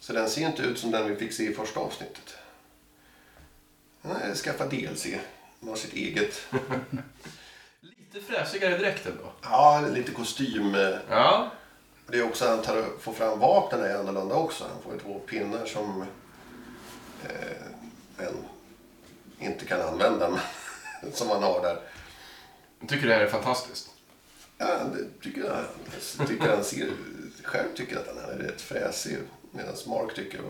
Så 0.00 0.12
den 0.12 0.30
ser 0.30 0.46
inte 0.46 0.62
ut 0.62 0.78
som 0.78 0.90
den 0.90 1.08
vi 1.08 1.16
fick 1.16 1.32
se 1.32 1.42
i 1.50 1.54
första 1.54 1.80
avsnittet. 1.80 2.34
Han 4.02 4.12
har 4.12 4.34
skaffat 4.34 4.70
DLC. 4.70 5.06
Han 5.60 5.68
har 5.68 5.76
sitt 5.76 5.92
eget. 5.94 6.46
Lite 7.80 8.26
fräsigare 8.26 8.78
dräkt 8.78 9.06
ändå. 9.06 9.32
Ja, 9.42 9.80
lite 9.94 10.12
kostym. 10.12 10.74
eh, 10.74 10.96
Ja, 11.10 11.50
Det 12.06 12.18
är 12.18 12.24
också 12.24 12.48
han 12.48 12.62
tar, 12.62 12.84
får 13.00 13.12
fram 13.12 13.38
vapnen 13.38 13.84
är 13.84 13.94
annorlunda 13.94 14.34
också. 14.34 14.64
Han 14.64 14.82
får 14.82 14.92
ju 14.92 14.98
två 14.98 15.18
pinnar 15.18 15.66
som 15.66 16.04
eh, 17.24 18.26
en 18.26 18.34
inte 19.38 19.64
kan 19.64 19.80
använda. 19.80 20.28
Men, 20.28 20.40
som 21.12 21.28
han 21.28 21.42
har 21.42 21.62
där. 21.62 21.78
jag 22.80 22.88
tycker 22.88 23.06
det 23.06 23.14
här 23.14 23.20
är 23.20 23.30
fantastiskt. 23.30 23.90
Ja, 24.58 24.66
det 24.66 25.22
tycker 25.22 25.40
jag. 25.40 25.64
Jag 26.18 26.28
tycker 26.28 26.48
han 26.48 26.64
ser, 26.64 26.90
själv 27.42 27.74
tycker 27.74 27.96
att 27.96 28.06
han 28.06 28.18
är 28.18 28.38
rätt 28.38 28.60
fräsig. 28.60 29.18
Medan 29.50 29.74
Mark 29.86 30.14
tycker... 30.14 30.40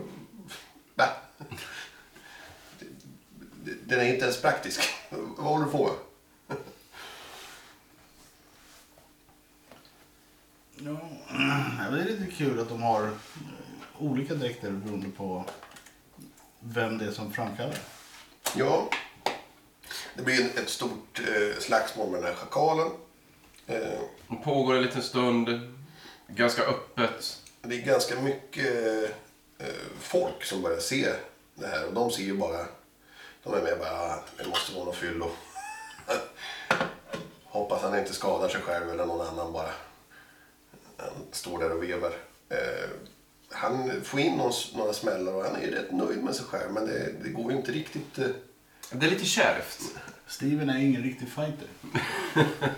Bah. 0.95 1.09
Den 3.83 3.99
är 3.99 4.13
inte 4.13 4.23
ens 4.23 4.41
praktisk. 4.41 4.81
Vad 5.09 5.47
håller 5.47 5.65
du 5.65 5.71
på 5.71 5.83
med? 5.83 5.93
Ja, 10.83 10.99
det 11.91 12.01
är 12.01 12.05
lite 12.05 12.31
kul 12.35 12.59
att 12.59 12.69
de 12.69 12.81
har 12.81 13.03
eh, 13.03 13.09
olika 13.99 14.33
dräkter 14.33 14.71
beroende 14.71 15.09
på 15.17 15.45
vem 16.59 16.97
det 16.97 17.05
är 17.05 17.11
som 17.11 17.33
framkallar. 17.33 17.77
Ja. 18.55 18.89
Det 20.15 20.23
blir 20.23 20.59
ett 20.59 20.69
stort 20.69 21.19
eh, 21.19 21.59
slagsmål 21.59 22.09
med 22.11 22.19
den 22.19 22.27
här 22.29 22.35
schakalen. 22.35 22.87
Eh, 23.67 23.99
Det 24.29 24.35
pågår 24.43 24.75
en 24.75 24.81
liten 24.81 25.01
stund. 25.03 25.75
Ganska 26.27 26.63
öppet. 26.63 27.41
det 27.61 27.75
är 27.75 27.85
ganska 27.85 28.19
mycket 28.21 29.03
eh, 29.59 29.67
folk 29.99 30.43
som 30.43 30.61
börjar 30.61 30.79
se 30.79 31.13
det 31.55 31.67
här. 31.67 31.87
Och 31.87 31.93
de 31.93 32.11
ser 32.11 32.23
ju 32.23 32.37
bara... 32.37 32.65
De 33.43 33.53
är 33.53 33.61
med 33.61 33.79
bara, 33.79 33.91
ah, 33.91 34.23
det 34.37 34.47
måste 34.47 34.73
vara 34.75 34.85
något 34.85 34.95
fyllo. 34.95 35.31
Hoppas 37.43 37.81
han 37.81 37.99
inte 37.99 38.13
skadar 38.13 38.49
sig 38.49 38.61
själv 38.61 38.89
eller 38.89 39.05
någon 39.05 39.27
annan 39.27 39.53
bara. 39.53 39.69
Han 40.97 41.25
står 41.31 41.59
där 41.59 41.71
och 41.71 41.83
vevar. 41.83 42.13
Eh, 42.49 42.89
han 43.49 44.01
får 44.03 44.19
in 44.19 44.37
någon, 44.37 44.51
några 44.75 44.93
smällar 44.93 45.33
och 45.33 45.43
han 45.43 45.55
är 45.55 45.67
rätt 45.67 45.91
nöjd 45.91 46.23
med 46.23 46.35
sig 46.35 46.45
själv. 46.45 46.71
Men 46.71 46.85
det, 46.85 47.11
det 47.23 47.29
går 47.29 47.51
ju 47.51 47.57
inte 47.57 47.71
riktigt... 47.71 48.17
Eh, 48.17 48.27
Det 48.91 49.05
är 49.05 49.09
lite 49.09 49.25
kärvt. 49.25 49.79
Steven 50.27 50.69
är 50.69 50.77
ingen 50.79 51.03
riktig 51.03 51.27
fighter. 51.29 51.67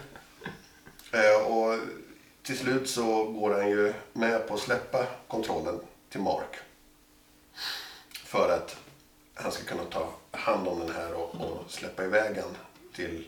Eh, 1.11 1.45
och 1.51 1.79
till 2.43 2.57
slut 2.57 2.89
så 2.89 3.23
går 3.23 3.53
han 3.53 3.69
ju 3.69 3.93
med 4.13 4.47
på 4.47 4.53
att 4.53 4.59
släppa 4.59 5.05
kontrollen 5.27 5.79
till 6.09 6.19
Mark. 6.21 6.55
För 8.25 8.49
att 8.49 8.77
han 9.33 9.51
ska 9.51 9.63
kunna 9.63 9.83
ta 9.83 10.13
hand 10.31 10.67
om 10.67 10.79
den 10.79 10.95
här 10.95 11.13
och, 11.13 11.35
och 11.35 11.71
släppa 11.71 12.03
iväg 12.03 12.35
den 12.35 12.57
till 12.95 13.27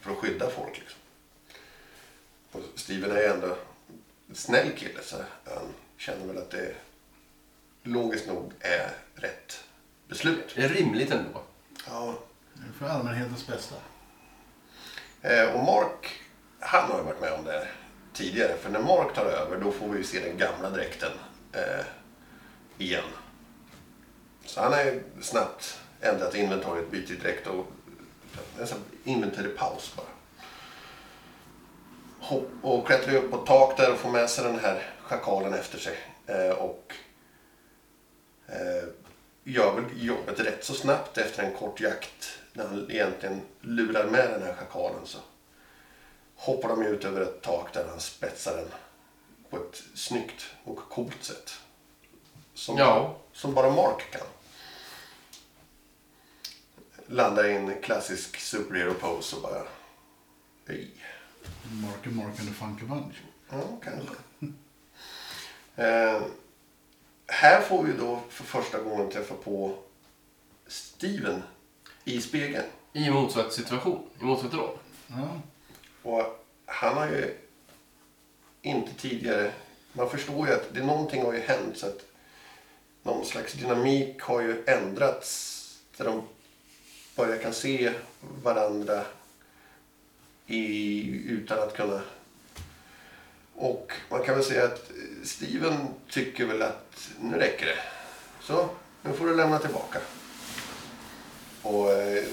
för 0.00 0.10
att 0.10 0.16
skydda 0.16 0.50
folk. 0.50 0.78
Liksom. 0.78 0.98
Steven 2.86 3.10
är 3.10 3.20
ju 3.20 3.26
ändå 3.26 3.56
en 4.28 4.34
snäll 4.34 4.72
kille 4.76 5.02
så 5.02 5.16
han 5.44 5.74
känner 5.96 6.26
väl 6.26 6.38
att 6.38 6.50
det 6.50 6.74
logiskt 7.82 8.26
nog 8.26 8.52
är 8.60 8.90
rätt 9.14 9.64
beslut. 10.08 10.52
Det 10.54 10.62
är 10.62 10.68
rimligt 10.68 11.10
ändå. 11.10 11.42
Ja, 11.86 12.18
Det 12.54 12.62
är 12.68 12.72
För 12.72 12.94
allmänhetens 12.94 13.46
bästa. 13.46 13.74
Eh, 15.22 15.54
och 15.54 15.64
Mark, 15.64 16.22
han 16.60 16.90
har 16.90 16.98
ju 16.98 17.04
varit 17.04 17.20
med 17.20 17.32
om 17.32 17.44
det 17.44 17.52
här 17.52 17.70
tidigare. 18.12 18.56
För 18.56 18.70
när 18.70 18.80
Mark 18.80 19.14
tar 19.14 19.24
över 19.24 19.60
då 19.60 19.72
får 19.72 19.88
vi 19.88 19.98
ju 19.98 20.04
se 20.04 20.20
den 20.20 20.38
gamla 20.38 20.70
dräkten 20.70 21.12
eh, 21.52 21.84
igen. 22.78 23.10
Så 24.44 24.60
han 24.60 24.72
har 24.72 24.84
ju 24.84 25.02
snabbt 25.20 25.80
ändrat 26.00 26.34
inventariet, 26.34 26.90
bytt 26.90 27.20
dräkt 27.20 27.46
och 27.46 27.66
nästan 28.58 28.78
inventariepaus 29.04 29.92
bara. 29.96 30.15
Hopp, 32.28 32.48
och 32.62 32.86
klättrar 32.86 33.14
upp 33.14 33.30
på 33.30 33.36
ett 33.36 33.46
tak 33.46 33.76
där 33.76 33.92
och 33.92 33.98
får 33.98 34.10
med 34.10 34.30
sig 34.30 34.44
den 34.44 34.58
här 34.58 34.90
schakalen 35.02 35.54
efter 35.54 35.78
sig. 35.78 35.98
Eh, 36.26 36.50
och 36.50 36.94
eh, 38.46 38.88
gör 39.44 39.74
väl 39.74 39.84
jobbet 40.06 40.40
rätt 40.40 40.64
så 40.64 40.74
snabbt 40.74 41.18
efter 41.18 41.42
en 41.42 41.56
kort 41.56 41.80
jakt. 41.80 42.38
När 42.52 42.66
han 42.66 42.90
egentligen 42.90 43.40
lurar 43.60 44.04
med 44.04 44.30
den 44.30 44.42
här 44.42 44.54
schakalen 44.54 45.06
så 45.06 45.18
hoppar 46.36 46.68
de 46.68 46.82
ut 46.82 47.04
över 47.04 47.20
ett 47.20 47.42
tak 47.42 47.72
där 47.74 47.86
han 47.90 48.00
spetsar 48.00 48.56
den 48.56 48.68
på 49.50 49.56
ett 49.56 49.82
snyggt 49.94 50.46
och 50.64 50.76
coolt 50.78 51.24
sätt. 51.24 51.52
Som, 52.54 52.76
Ja. 52.78 53.16
som 53.32 53.54
bara 53.54 53.70
Mark 53.70 54.10
kan. 54.10 54.26
Landar 57.06 57.44
i 57.44 57.54
en 57.54 57.80
klassisk 57.82 58.36
superhero 58.36 58.94
pose 58.94 59.36
och 59.36 59.42
bara... 59.42 59.62
Hej. 60.68 60.90
Marky 61.72 62.10
Mark 62.10 62.38
and 62.38 62.48
the 62.48 62.54
Funky 62.54 62.84
Bunch. 62.84 63.14
Ja, 63.50 63.62
kanske. 63.84 64.14
Eh, 65.76 66.22
här 67.26 67.60
får 67.60 67.82
vi 67.82 67.92
då 67.92 68.20
för 68.28 68.44
första 68.44 68.78
gången 68.78 69.10
träffa 69.10 69.34
på 69.34 69.78
Steven 70.66 71.42
i 72.04 72.20
spegeln. 72.20 72.66
I 72.92 73.10
motsatt 73.10 73.52
situation, 73.52 74.10
i 74.20 74.24
motsatt 74.24 74.54
roll. 74.54 74.78
Ja. 75.08 75.40
Och 76.02 76.46
han 76.66 76.94
har 76.94 77.06
ju 77.06 77.36
inte 78.62 78.94
tidigare... 78.94 79.52
Man 79.92 80.10
förstår 80.10 80.48
ju 80.48 80.54
att 80.54 80.74
det 80.74 80.84
någonting 80.84 81.22
har 81.24 81.32
ju 81.32 81.40
hänt 81.40 81.78
så 81.78 81.86
att 81.86 82.06
någon 83.02 83.26
slags 83.26 83.52
dynamik 83.52 84.20
har 84.20 84.40
ju 84.40 84.64
ändrats. 84.66 85.52
Där 85.96 86.04
de 86.04 86.22
börjar 87.16 87.42
kan 87.42 87.52
se 87.52 87.92
varandra 88.42 89.04
i, 90.46 91.00
utan 91.28 91.58
att 91.58 91.76
kunna... 91.76 92.02
Och 93.54 93.92
man 94.10 94.22
kan 94.22 94.34
väl 94.34 94.44
säga 94.44 94.64
att 94.64 94.90
Steven 95.24 95.76
tycker 96.10 96.46
väl 96.46 96.62
att 96.62 97.08
nu 97.20 97.36
räcker 97.36 97.66
det. 97.66 97.78
Så, 98.40 98.68
nu 99.02 99.12
får 99.12 99.26
du 99.26 99.36
lämna 99.36 99.58
tillbaka. 99.58 99.98
Och 101.62 101.92
eh, 101.92 102.24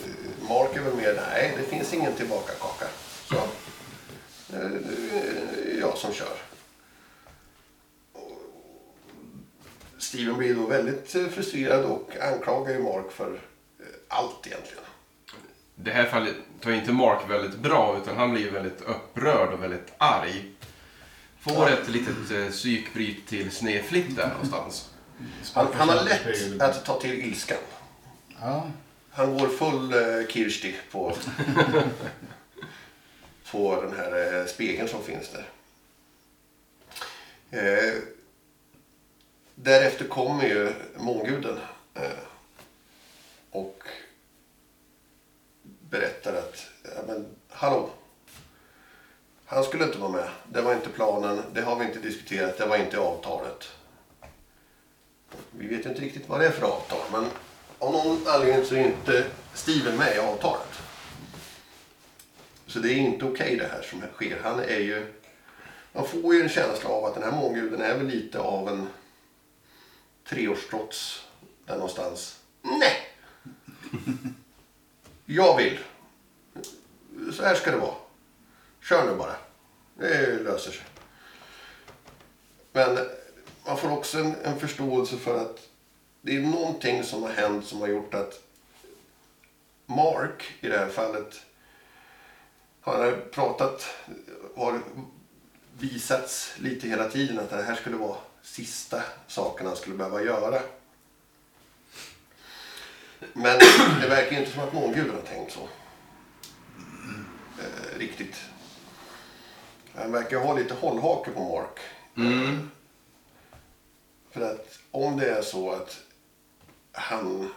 Mark 0.50 0.76
är 0.76 0.82
väl 0.82 0.96
mer, 0.96 1.14
nej 1.32 1.54
det 1.58 1.64
finns 1.64 1.94
ingen 1.94 2.14
tillbaka 2.14 2.54
kaka. 2.54 2.86
Så, 3.26 3.36
eh, 4.56 4.70
det 4.70 5.72
är 5.72 5.80
jag 5.80 5.98
som 5.98 6.14
kör. 6.14 6.38
Steven 9.98 10.38
blir 10.38 10.56
då 10.56 10.66
väldigt 10.66 11.16
eh, 11.16 11.28
frustrerad 11.28 11.86
och 11.86 12.18
anklagar 12.22 12.74
ju 12.74 12.80
Mark 12.80 13.12
för 13.12 13.34
eh, 13.34 13.86
allt 14.08 14.48
egentligen. 14.48 14.84
Det 15.76 15.92
här 15.92 16.06
fallet 16.06 16.36
tar 16.62 16.72
inte 16.72 16.92
Mark 16.92 17.30
väldigt 17.30 17.60
bra 17.60 17.98
utan 18.04 18.18
han 18.18 18.32
blir 18.32 18.52
väldigt 18.52 18.82
upprörd 18.82 19.54
och 19.54 19.64
väldigt 19.64 19.94
arg. 19.98 20.46
Får 21.40 21.70
ett 21.70 21.90
litet 21.90 22.32
eh, 22.32 22.50
psykbryt 22.50 23.28
till 23.28 23.52
snedflipp 23.52 24.16
där 24.16 24.30
någonstans. 24.30 24.90
Han, 25.54 25.68
han 25.74 25.90
har 25.90 26.04
lätt 26.04 26.62
att 26.62 26.86
ta 26.86 27.00
till 27.00 27.14
ilskan. 27.14 27.58
Ja. 28.42 28.68
Han 29.12 29.38
går 29.38 29.48
full 29.48 29.94
eh, 29.94 30.28
Kirsti 30.28 30.76
på, 30.92 31.16
på 33.52 33.82
den 33.82 33.96
här 33.98 34.40
eh, 34.40 34.46
spegeln 34.46 34.88
som 34.88 35.04
finns 35.04 35.30
där. 35.30 35.50
Eh, 37.52 37.94
därefter 39.56 40.08
kommer 40.08 40.44
ju 40.44 40.74
månguden 40.98 41.60
eh, 41.94 42.04
och 43.52 43.84
berättar 45.94 46.34
att 46.34 46.68
ja, 46.84 47.02
men, 47.08 47.26
hallå, 47.50 47.90
han 49.46 49.64
skulle 49.64 49.84
inte 49.84 49.98
vara 49.98 50.12
med. 50.12 50.30
Det 50.52 50.62
var 50.62 50.74
inte 50.74 50.90
planen, 50.90 51.44
det 51.54 51.62
har 51.62 51.76
vi 51.76 51.86
inte 51.86 52.00
diskuterat, 52.00 52.58
det 52.58 52.66
var 52.66 52.78
inte 52.78 53.00
avtalet. 53.00 53.72
Vi 55.52 55.68
vet 55.68 55.86
ju 55.86 55.90
inte 55.90 56.02
riktigt 56.02 56.30
vad 56.30 56.40
det 56.40 56.46
är 56.46 56.52
för 56.52 56.68
avtal, 56.68 57.00
men 57.12 57.26
av 57.80 57.92
någon 57.92 58.28
anledning 58.28 58.66
så 58.66 58.76
är 58.76 58.86
inte 58.86 59.26
Steven 59.54 59.98
med 59.98 60.16
i 60.16 60.20
avtalet. 60.20 60.80
Så 62.68 62.80
det 62.80 62.94
är 62.94 62.98
inte 62.98 63.26
okej 63.26 63.58
det 63.58 63.68
här 63.68 63.82
som 63.82 64.02
sker. 64.14 64.40
Han 64.44 64.60
är 64.60 64.80
ju... 64.80 65.14
Man 65.94 66.08
får 66.08 66.36
ju 66.36 66.42
en 66.42 66.50
känsla 66.50 66.90
av 66.90 67.06
att 67.06 67.14
den 67.14 67.24
här 67.24 67.32
månguden 67.32 67.82
är 67.82 67.98
väl 67.98 68.08
lite 68.08 68.40
av 68.40 68.70
en 68.70 68.88
treårstrots 70.30 71.28
där 71.66 71.74
någonstans. 71.74 72.40
Nej! 72.62 73.10
Jag 75.36 75.58
vill. 75.58 75.80
Så 77.34 77.44
här 77.44 77.56
ska 77.56 77.72
det 77.72 77.78
vara. 77.78 77.96
Kör 78.82 79.06
nu 79.06 79.18
bara. 79.18 79.36
Det 79.96 80.40
löser 80.44 80.72
sig. 80.72 80.86
Men 82.72 82.98
man 83.66 83.78
får 83.78 83.92
också 83.92 84.18
en, 84.18 84.36
en 84.44 84.60
förståelse 84.60 85.18
för 85.18 85.42
att 85.42 85.70
det 86.22 86.36
är 86.36 86.42
någonting 86.42 87.04
som 87.04 87.24
har 87.24 87.30
hänt 87.30 87.66
som 87.66 87.82
har 87.82 87.88
gjort 87.88 88.14
att 88.14 88.42
Mark 89.86 90.54
i 90.60 90.68
det 90.68 90.78
här 90.78 90.90
fallet 90.90 91.42
har 92.82 93.12
pratat, 93.32 93.86
har 94.56 94.82
visats 95.80 96.54
lite 96.60 96.88
hela 96.88 97.10
tiden 97.10 97.40
att 97.40 97.50
det 97.50 97.64
här 97.64 97.76
skulle 97.76 97.98
vara 97.98 98.18
sista 98.42 99.04
saken 99.28 99.68
han 99.68 99.76
skulle 99.76 99.96
behöva 99.96 100.22
göra. 100.22 100.62
Men 103.34 103.60
det 104.02 104.08
verkar 104.08 104.40
inte 104.40 104.52
som 104.52 104.64
att 104.64 104.74
månguden 104.74 105.16
har 105.16 105.22
tänkt 105.22 105.52
så. 105.52 105.68
Eh, 107.60 108.00
riktigt. 108.00 108.42
Han 109.96 110.12
verkar 110.12 110.38
ha 110.38 110.54
lite 110.54 110.74
hållhake 110.74 111.32
på 111.32 111.40
Mark. 111.40 111.80
Mm. 112.18 112.72
För 114.32 114.42
att 114.42 114.80
om 114.92 115.18
det 115.18 115.30
är 115.30 115.42
så 115.42 115.72
att 115.72 116.00
han 116.92 117.54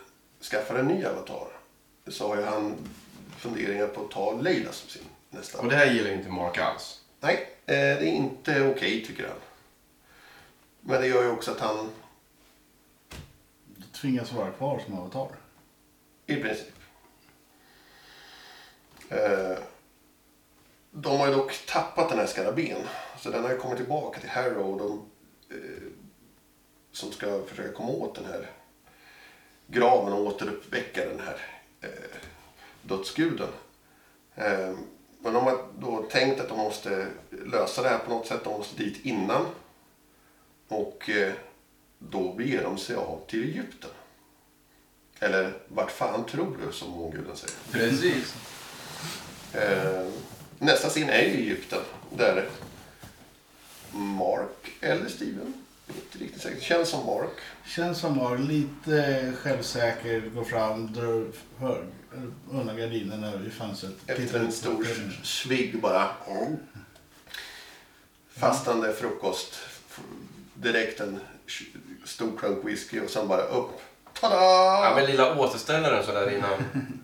skaffar 0.51 0.75
en 0.75 0.87
ny 0.87 1.05
avatar 1.05 1.49
så 2.09 2.29
har 2.29 2.37
ju 2.37 2.43
han 2.43 2.75
funderingar 3.39 3.87
på 3.87 4.05
att 4.05 4.11
ta 4.11 4.33
Leila 4.33 4.73
som 4.73 4.89
sin 4.89 5.03
nästa. 5.31 5.59
Och 5.59 5.69
det 5.69 5.77
här 5.77 5.87
gillar 5.87 6.11
inte 6.11 6.29
Mark 6.29 6.59
alls. 6.59 7.01
Nej, 7.21 7.49
eh, 7.67 7.75
det 7.75 8.09
är 8.09 8.13
inte 8.13 8.69
okej 8.69 9.05
tycker 9.07 9.29
han. 9.29 9.37
Men 10.81 11.01
det 11.01 11.07
gör 11.07 11.23
ju 11.23 11.31
också 11.31 11.51
att 11.51 11.61
han 11.61 11.91
Tvingas 14.01 14.33
vara 14.33 14.51
kvar 14.51 14.81
som 14.87 14.99
avatar 14.99 15.29
i 16.27 16.37
princip. 16.37 16.73
Eh, 19.09 19.59
De 20.91 21.19
har 21.19 21.27
ju 21.29 21.35
dock 21.35 21.67
tappat 21.67 22.09
den 22.09 22.19
här 22.19 22.27
skarabén. 22.27 22.83
Så 23.19 23.31
den 23.31 23.43
har 23.45 23.51
ju 23.51 23.59
kommit 23.59 23.77
tillbaka 23.77 24.21
till 24.21 24.29
Harrow. 24.31 24.73
Och 24.73 24.79
de, 24.79 25.11
eh, 25.57 25.83
som 26.93 27.13
ska 27.13 27.43
försöka 27.47 27.73
komma 27.73 27.89
åt 27.89 28.15
den 28.15 28.25
här 28.25 28.51
graven 29.67 30.13
och 30.13 30.21
återuppväcka 30.27 31.05
den 31.09 31.21
här 31.21 31.41
eh, 31.81 32.19
dödsguden. 32.83 33.49
Eh, 34.35 34.75
men 35.19 35.33
de 35.35 35.45
har 35.45 35.67
då 35.79 36.03
tänkt 36.03 36.41
att 36.41 36.49
de 36.49 36.59
måste 36.59 37.07
lösa 37.31 37.83
det 37.83 37.89
här 37.89 37.99
på 37.99 38.11
något 38.11 38.27
sätt. 38.27 38.45
De 38.45 38.53
måste 38.53 38.83
dit 38.83 39.05
innan. 39.05 39.47
Och 40.69 41.11
eh, 41.11 41.33
då 41.99 42.33
beger 42.33 42.63
de 42.63 42.79
sig 42.79 42.97
av 42.97 43.21
till 43.27 43.43
Egypten. 43.43 43.91
Eller 45.21 45.53
vart 45.69 45.91
fan 45.91 46.25
tror 46.27 46.59
du, 46.67 46.73
som 46.73 46.91
månguden 46.91 47.37
säger. 47.37 47.55
Precis. 47.73 48.35
Eh, 49.53 50.09
nästa 50.59 50.89
scen 50.89 51.09
är 51.09 51.23
ju 51.23 51.31
Egypten. 51.31 51.81
Där 52.17 52.49
Mark 53.93 54.73
eller 54.81 55.09
Steven, 55.09 55.55
inte 55.89 56.19
riktigt 56.19 56.43
säkert, 56.43 56.63
känns 56.63 56.89
som 56.89 57.07
Mark. 57.07 57.31
Känns 57.67 57.99
som 57.99 58.19
var 58.19 58.39
lite 58.39 59.33
självsäker, 59.43 60.21
går 60.21 60.45
fram, 60.45 60.93
drar 60.93 61.27
hör, 61.59 61.87
undan 62.51 62.77
gardinerna 62.77 63.37
vid 63.37 63.53
fönstret. 63.53 63.95
Efter 64.07 64.41
en 64.41 64.53
stor 64.53 64.87
svigg 65.23 65.81
bara. 65.81 66.09
Fastande 68.37 68.93
frukost. 68.93 69.59
Direkt 70.55 71.01
en 71.01 71.21
stor 72.05 72.39
klunk 72.39 72.65
whisky 72.65 73.01
och 73.01 73.11
sen 73.11 73.29
bara 73.29 73.43
upp. 73.43 73.81
Tada! 74.21 74.35
Ja, 74.35 74.93
men 74.97 75.05
lilla 75.07 75.39
återställaren 75.39 76.05
sådär 76.05 76.31
innan. 76.37 76.65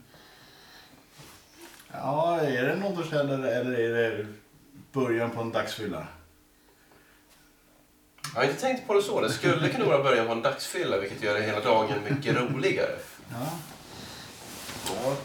Ja, 1.95 2.41
är 2.41 2.63
det 2.63 2.73
en 2.73 2.83
återställare 2.83 3.55
eller 3.55 3.79
är 3.79 4.11
det 4.11 4.27
början 4.93 5.31
på 5.31 5.41
en 5.41 5.53
dagsfylla? 5.53 6.07
Jag 8.35 8.41
har 8.41 8.49
inte 8.49 8.61
tänkt 8.61 8.87
på 8.87 8.95
det 8.95 9.03
så. 9.03 9.21
Det 9.21 9.31
skulle 9.31 9.69
kunna 9.69 9.85
vara 9.85 10.03
början 10.03 10.27
på 10.27 10.33
en 10.33 10.43
dagsfylla 10.43 10.99
vilket 10.99 11.23
gör 11.23 11.35
det 11.35 11.43
hela 11.43 11.61
dagen 11.61 11.99
mycket 12.11 12.37
roligare. 12.37 12.97
Ja. 13.33 13.51
ja. 14.87 15.17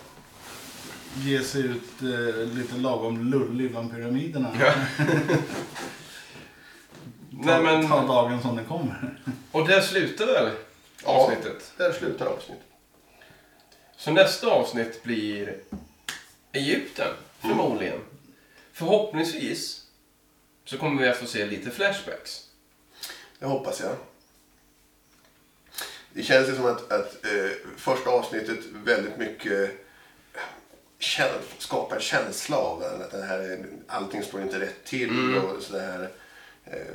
Ge 1.15 1.43
sig 1.43 1.61
ut 1.61 2.01
eh, 2.01 2.35
lite 2.55 2.75
lagom 2.75 3.31
lullig 3.31 3.71
bland 3.71 3.91
pyramiderna. 3.91 4.49
Ja. 4.59 4.73
Ta, 7.43 7.43
Nej, 7.43 7.63
men, 7.63 7.87
ta 7.87 8.07
dagen 8.07 8.41
som 8.41 8.55
den 8.55 8.65
kommer. 8.65 9.19
och 9.51 9.67
där 9.67 9.81
slutar 9.81 10.25
väl 10.25 10.51
Ja. 11.03 11.09
avsnittet. 11.09 11.71
Där 11.77 11.91
slutar 11.93 12.25
avsnittet. 12.25 12.63
Så 13.97 14.11
nästa 14.11 14.47
avsnitt 14.47 15.03
blir 15.03 15.59
Egypten, 16.51 17.13
förmodligen. 17.39 17.99
Förhoppningsvis 18.73 19.85
så 20.65 20.77
kommer 20.77 21.01
vi 21.03 21.09
att 21.09 21.17
få 21.17 21.25
se 21.25 21.45
lite 21.45 21.71
flashbacks. 21.71 22.47
Det 23.39 23.45
hoppas 23.45 23.79
jag. 23.81 23.95
Det 26.13 26.23
känns 26.23 26.49
ju 26.49 26.55
som 26.55 26.65
att, 26.65 26.91
att 26.91 27.25
eh, 27.25 27.51
första 27.77 28.09
avsnittet 28.09 28.59
väldigt 28.73 29.17
mycket 29.17 29.71
kä- 30.99 31.41
skapa 31.57 31.95
en 31.95 32.01
känsla 32.01 32.57
av. 32.57 32.83
Att 32.83 33.11
det 33.11 33.23
här 33.23 33.39
är, 33.39 33.65
allting 33.87 34.23
står 34.23 34.41
inte 34.41 34.59
rätt 34.59 34.85
till 34.85 35.09
Mm. 35.09 35.45
och 35.45 35.61
sådär. 35.63 36.09
Eh, 36.65 36.93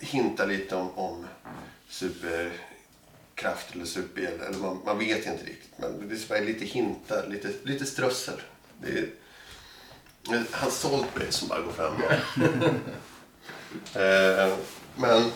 hinta 0.00 0.44
lite 0.46 0.76
om, 0.76 0.90
om 0.98 1.26
superkraft 3.34 3.74
eller 3.74 3.84
superhjäl. 3.84 4.40
Eller 4.40 4.58
man, 4.58 4.80
man 4.84 4.98
vet 4.98 5.26
inte 5.26 5.44
riktigt. 5.44 5.72
Men 5.76 6.08
det 6.08 6.30
är 6.30 6.44
lite 6.44 6.64
hintar, 6.64 7.26
lite, 7.28 7.48
lite 7.62 7.86
strössel. 7.86 8.40
Det 8.82 8.98
är, 8.98 9.08
hans 10.50 10.78
Saltbray 10.78 11.30
som 11.30 11.48
bara 11.48 11.60
går 11.60 11.72
fram. 11.72 11.94
eh, 13.94 14.56
men 14.96 15.30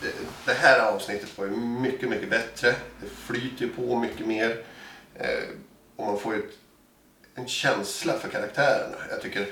det, 0.00 0.12
det 0.44 0.54
här 0.54 0.80
avsnittet 0.80 1.38
var 1.38 1.44
ju 1.44 1.56
mycket, 1.56 2.08
mycket 2.08 2.30
bättre. 2.30 2.74
Det 3.00 3.08
flyter 3.08 3.64
ju 3.64 3.68
på 3.68 3.98
mycket 3.98 4.26
mer. 4.26 4.64
Eh, 5.14 5.48
och 5.96 6.06
man 6.06 6.18
får 6.18 6.34
ju 6.34 6.40
ett, 6.40 6.54
en 7.34 7.48
känsla 7.48 8.18
för 8.18 8.28
karaktärerna. 8.28 8.96
Jag 9.10 9.22
tycker 9.22 9.46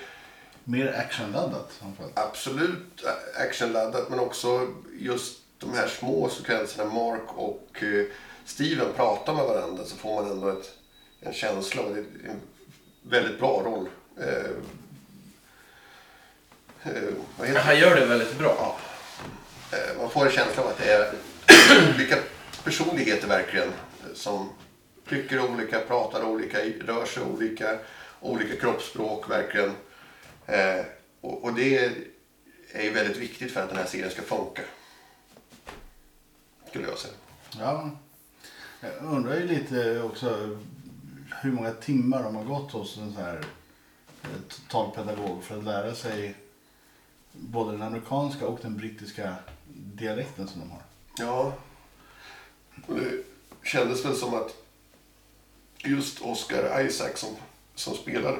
Mer 0.64 0.92
actionladdat 0.92 1.72
framförallt. 1.72 2.18
absolut 2.18 3.04
actionladdat 3.34 4.10
men 4.10 4.20
också 4.20 4.68
just 4.98 5.43
de 5.58 5.74
här 5.74 5.88
små 5.88 6.28
sekvenserna 6.28 6.94
Mark 6.94 7.22
och 7.36 7.82
eh, 7.82 8.06
Steven 8.44 8.92
pratar 8.96 9.34
med 9.34 9.44
varandra 9.44 9.84
så 9.84 9.96
får 9.96 10.22
man 10.22 10.30
ändå 10.30 10.48
ett, 10.48 10.74
en 11.20 11.32
känsla 11.32 11.82
och 11.82 11.94
det 11.94 12.00
är 12.00 12.30
en 12.30 12.40
väldigt 13.02 13.38
bra 13.38 13.62
roll. 13.64 13.88
Eh, 14.20 14.50
eh? 16.82 17.56
Han 17.56 17.78
gör 17.78 17.96
det 18.00 18.06
väldigt 18.06 18.38
bra. 18.38 18.56
Ja. 18.58 18.76
Eh, 19.78 20.00
Man 20.00 20.10
får 20.10 20.26
en 20.26 20.32
känsla 20.32 20.62
av 20.62 20.68
att 20.68 20.78
det 20.78 20.92
är 20.92 21.12
olika 21.94 22.16
personligheter 22.64 23.28
verkligen 23.28 23.72
som 24.14 24.48
tycker 25.08 25.50
olika, 25.50 25.80
pratar 25.80 26.24
olika, 26.24 26.58
rör 26.58 27.06
sig 27.06 27.22
olika, 27.22 27.78
olika 28.20 28.56
kroppsspråk 28.56 29.30
verkligen. 29.30 29.72
Eh, 30.46 30.84
och, 31.20 31.44
och 31.44 31.54
det 31.54 31.78
är 32.72 32.82
ju 32.82 32.90
väldigt 32.90 33.16
viktigt 33.16 33.52
för 33.52 33.60
att 33.60 33.68
den 33.68 33.78
här 33.78 33.86
serien 33.86 34.10
ska 34.10 34.22
funka. 34.22 34.62
Skulle 36.74 36.88
jag 36.88 36.98
säga. 36.98 37.14
Ja. 37.58 37.90
Jag 38.80 38.92
undrar 39.02 39.34
ju 39.36 39.46
lite 39.46 40.02
också 40.02 40.58
hur 41.42 41.52
många 41.52 41.70
timmar 41.72 42.22
de 42.22 42.36
har 42.36 42.44
gått 42.44 42.72
hos 42.72 42.96
en 42.98 43.12
sån 43.12 43.24
här 43.24 43.44
eh, 44.22 44.28
talpedagog 44.68 45.44
för 45.44 45.58
att 45.58 45.64
lära 45.64 45.94
sig 45.94 46.34
både 47.32 47.72
den 47.72 47.82
amerikanska 47.82 48.46
och 48.46 48.58
den 48.62 48.76
brittiska 48.76 49.36
dialekten 49.74 50.48
som 50.48 50.60
de 50.60 50.70
har. 50.70 50.82
Ja. 51.18 51.54
Och 52.86 52.94
det 52.94 53.22
kändes 53.62 54.04
väl 54.04 54.16
som 54.16 54.34
att 54.34 54.56
just 55.78 56.20
Oscar 56.20 56.80
Isaac 56.80 57.12
som, 57.14 57.36
som 57.74 57.94
spelar 57.94 58.38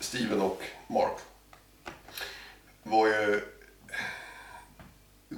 Steven 0.00 0.40
och 0.40 0.62
Mark 0.86 1.18
var 2.82 3.06
ju 3.06 3.57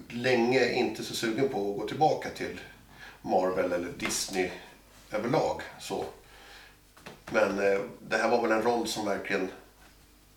länge 0.08 0.72
inte 0.72 1.04
så 1.04 1.14
sugen 1.14 1.48
på 1.48 1.70
att 1.70 1.80
gå 1.80 1.88
tillbaka 1.88 2.30
till 2.30 2.60
Marvel 3.22 3.72
eller 3.72 3.92
Disney 3.98 4.50
överlag. 5.10 5.62
Så. 5.80 6.04
Men 7.32 7.58
eh, 7.58 7.80
det 8.08 8.16
här 8.16 8.28
var 8.28 8.42
väl 8.42 8.52
en 8.52 8.62
roll 8.62 8.88
som 8.88 9.06
verkligen 9.06 9.50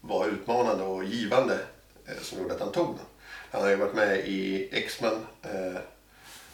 var 0.01 0.27
utmanande 0.27 0.83
och 0.83 1.03
givande 1.03 1.59
eh, 2.05 2.21
som 2.21 2.39
gjorde 2.39 2.53
att 2.53 2.59
han 2.59 2.71
tog 2.71 2.87
den. 2.87 3.05
Han 3.51 3.61
har 3.61 3.69
ju 3.69 3.75
varit 3.75 3.95
med 3.95 4.19
i 4.19 4.69
X-Men 4.71 5.13
eh, 5.41 5.81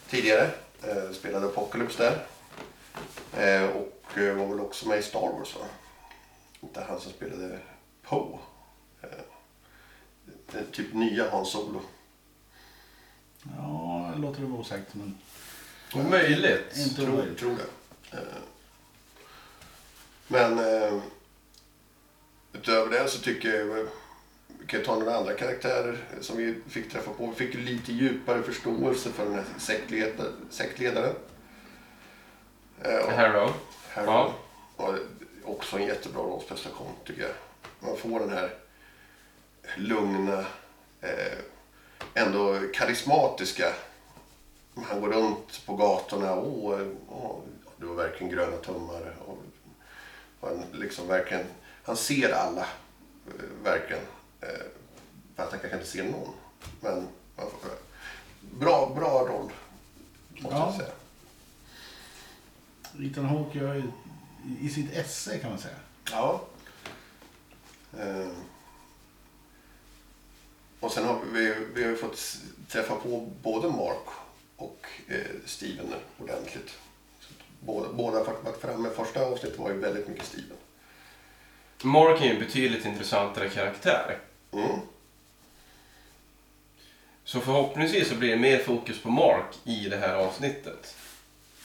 tidigare. 0.08 0.50
Eh, 0.82 1.12
spelade 1.12 1.46
Apocalypse 1.46 2.02
där. 2.02 2.26
Eh, 3.36 3.70
och 3.70 4.18
eh, 4.18 4.34
var 4.36 4.46
väl 4.46 4.60
också 4.60 4.88
med 4.88 4.98
i 4.98 5.02
Star 5.02 5.20
Wars 5.20 5.56
va? 5.56 5.64
Inte 6.60 6.80
han 6.88 7.00
som 7.00 7.12
spelade 7.12 7.58
Poe. 8.02 8.38
Eh, 9.02 10.62
typ 10.72 10.94
nya 10.94 11.30
Han 11.30 11.46
Solo. 11.46 11.80
Ja, 13.56 14.10
det 14.14 14.20
låter 14.22 14.40
det 14.40 14.46
vara 14.46 14.60
osäkert 14.60 14.94
men 14.94 15.18
Möjligt. 16.10 16.76
inte 16.76 16.94
Tror, 16.94 17.08
omöjligt. 17.12 17.38
tror 17.38 17.56
det. 17.56 18.16
Eh, 18.16 18.22
Men 20.28 20.58
eh, 20.58 21.00
utöver 22.52 22.90
det 22.90 23.08
så 23.08 23.18
tycker 23.20 23.48
jag 23.54 23.64
vi 24.58 24.66
kan 24.66 24.82
ta 24.82 24.98
några 24.98 25.16
andra 25.16 25.34
karaktärer 25.34 25.98
som 26.20 26.36
vi 26.36 26.60
fick 26.68 26.90
träffa 26.92 27.10
på. 27.12 27.26
Vi 27.26 27.34
fick 27.34 27.54
ju 27.54 27.60
lite 27.60 27.92
djupare 27.92 28.42
förståelse 28.42 29.10
för 29.12 29.24
den 29.24 29.34
här 29.34 29.44
sektledaren. 29.58 30.32
sektledaren. 30.50 31.14
Eh, 32.82 32.98
och 33.06 33.12
Harrow. 33.12 33.52
Harry 33.90 34.06
Ja. 34.06 34.34
var 34.76 34.98
också 35.44 35.76
en 35.78 35.86
jättebra 35.86 36.22
rollprestation 36.22 36.92
tycker 37.04 37.22
jag. 37.22 37.30
Man 37.80 37.96
får 37.96 38.20
den 38.20 38.30
här 38.30 38.54
lugna, 39.76 40.38
eh, 41.00 41.38
ändå 42.14 42.58
karismatiska. 42.74 43.72
Han 44.86 45.00
går 45.00 45.08
runt 45.08 45.66
på 45.66 45.76
gatorna. 45.76 46.34
Åh, 46.34 46.80
åh, 47.08 47.38
du 47.76 47.86
har 47.86 47.94
verkligen 47.94 48.32
gröna 48.32 48.56
tummar. 48.56 49.14
Och, 49.26 49.38
han, 50.40 50.64
liksom 50.72 51.08
verkligen, 51.08 51.46
han 51.84 51.96
ser 51.96 52.32
alla, 52.32 52.66
eh, 53.26 53.64
verkligen. 53.64 54.02
Eh, 54.40 54.48
för 55.36 55.42
att 55.42 55.50
han 55.50 55.60
kanske 55.60 55.76
inte 55.76 55.86
ser 55.90 56.04
någon. 56.04 56.34
Men 56.80 57.08
man 57.36 57.46
får, 57.50 57.70
bra, 58.40 58.92
bra 58.96 59.10
roll, 59.28 59.52
måste 60.40 60.56
Ja. 60.56 60.66
jag 60.66 60.74
säga. 60.74 60.92
Ethan 63.10 63.24
Hawke 63.24 63.82
i 64.60 64.68
sitt 64.68 64.92
esse 64.92 65.38
kan 65.38 65.50
man 65.50 65.58
säga. 65.58 65.74
Ja. 66.10 66.40
Eh. 67.98 68.28
Och 70.80 70.92
sen 70.92 71.04
har 71.04 71.20
vi, 71.32 71.54
vi 71.74 71.84
har 71.84 71.94
fått 71.94 72.36
träffa 72.68 72.94
på 72.94 73.28
både 73.42 73.68
Mark 73.68 74.06
och 74.56 74.86
eh, 75.08 75.16
Steven 75.46 75.94
ordentligt. 76.18 76.70
Så 77.20 77.32
båda, 77.60 77.92
båda 77.92 78.18
har 78.18 78.24
varit 78.24 78.60
framme. 78.60 78.90
Första 78.96 79.20
avsnittet 79.24 79.58
var 79.58 79.70
ju 79.70 79.76
väldigt 79.76 80.08
mycket 80.08 80.26
Steven. 80.26 80.56
Mark 81.82 82.20
är 82.20 82.24
ju 82.24 82.30
en 82.30 82.40
betydligt 82.40 82.86
intressantare 82.86 83.48
karaktär. 83.48 84.18
Mm. 84.52 84.80
Så 87.24 87.40
förhoppningsvis 87.40 88.08
så 88.08 88.14
blir 88.14 88.30
det 88.30 88.36
mer 88.36 88.58
fokus 88.58 89.02
på 89.02 89.10
Mark 89.10 89.58
i 89.64 89.88
det 89.88 89.96
här 89.96 90.14
avsnittet. 90.14 90.94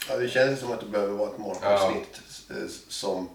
Ja, 0.09 0.17
det 0.17 0.29
känns 0.29 0.59
som 0.59 0.71
att 0.71 0.79
det 0.79 0.85
behöver 0.85 1.13
vara 1.13 1.29
ett 1.29 1.37
Mark-avsnitt 1.37 2.21
eh, 2.49 2.67
som 2.87 3.29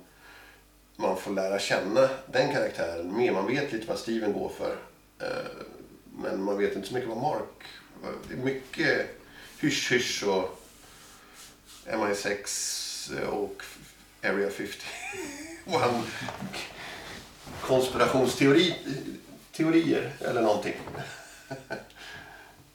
man 0.97 1.16
får 1.16 1.31
lära 1.31 1.59
känna 1.59 2.09
den 2.26 2.53
karaktären 2.53 3.16
mer. 3.16 3.33
Man 3.33 3.47
vet 3.47 3.72
lite 3.72 3.87
vad 3.87 3.99
Steven 3.99 4.33
går 4.33 4.49
för. 4.49 4.76
Eh, 6.25 6.31
Men 6.33 6.43
man 6.43 6.59
vet 6.59 6.77
inte 6.77 6.89
så 6.89 6.95
mycket 6.95 7.09
vad 7.09 7.18
Mark... 7.18 7.64
Det 8.29 8.35
är 8.35 8.39
mycket 8.39 9.21
hysch-hysch 9.61 10.23
och 10.27 10.62
MI6 11.87 13.25
och 13.27 13.62
Area 14.23 14.51
50. 14.51 14.73
Och 15.66 15.81
han, 15.81 16.03
konspirationsteori, 17.61 18.75
teorier 19.53 20.12
eller 20.21 20.43
någonting. 20.43 20.75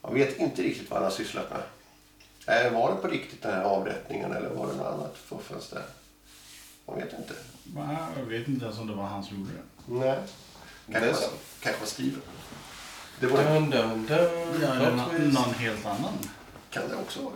Man 0.01 0.13
vet 0.13 0.39
inte 0.39 0.61
riktigt 0.61 0.89
vad 0.89 0.99
han 0.99 1.11
har 1.11 1.17
sysslat 1.17 1.49
med. 1.49 2.65
Eh, 2.65 2.73
Var 2.73 2.95
det 2.95 3.01
på 3.01 3.07
riktigt 3.07 3.41
den 3.41 3.53
här 3.53 3.63
avrättningen 3.63 4.31
eller 4.31 4.49
var 4.49 4.67
det 4.67 4.73
något 4.75 4.93
annat 4.93 5.17
fuffens 5.17 5.69
där? 5.69 5.83
Man 6.87 6.95
vet 6.99 7.13
inte. 7.13 7.33
Jag 8.17 8.25
vet 8.25 8.47
inte 8.47 8.65
ens 8.65 8.79
om 8.79 8.87
det 8.87 8.93
var 8.93 9.03
han 9.05 9.23
som 9.23 9.37
gjorde 9.39 9.51
det. 9.51 9.93
Nej. 10.05 10.19
Det 10.85 10.93
Kanske, 10.93 11.13
sant. 11.13 11.33
kanske 11.59 11.79
var 11.81 11.87
Steven. 11.87 12.21
Det 13.19 13.27
var, 13.27 13.43
Dun, 13.43 13.69
dun, 13.69 14.05
dun. 14.05 14.59
Ja, 14.61 14.73
eller 14.73 14.91
nå- 14.91 15.11
någon 15.41 15.53
helt 15.53 15.85
annan. 15.85 16.13
kan 16.69 16.89
det 16.89 16.95
också 16.95 17.21
vara. 17.21 17.33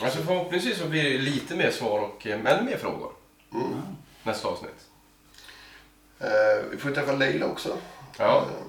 Alltså 0.00 0.22
förhoppningsvis 0.22 0.78
så 0.78 0.88
blir 0.88 1.02
det 1.04 1.18
lite 1.18 1.56
mer 1.56 1.70
svar 1.70 2.00
och 2.00 2.26
eh, 2.26 2.38
ännu 2.46 2.62
mer 2.70 2.76
frågor 2.76 3.12
Mm. 3.52 3.72
nästa 4.22 4.48
avsnitt. 4.48 4.86
Eh, 6.20 6.64
vi 6.70 6.76
får 6.76 6.90
träffa 6.90 7.12
Leila 7.12 7.46
också. 7.46 7.76
Ja. 8.18 8.36
Eh, 8.38 8.66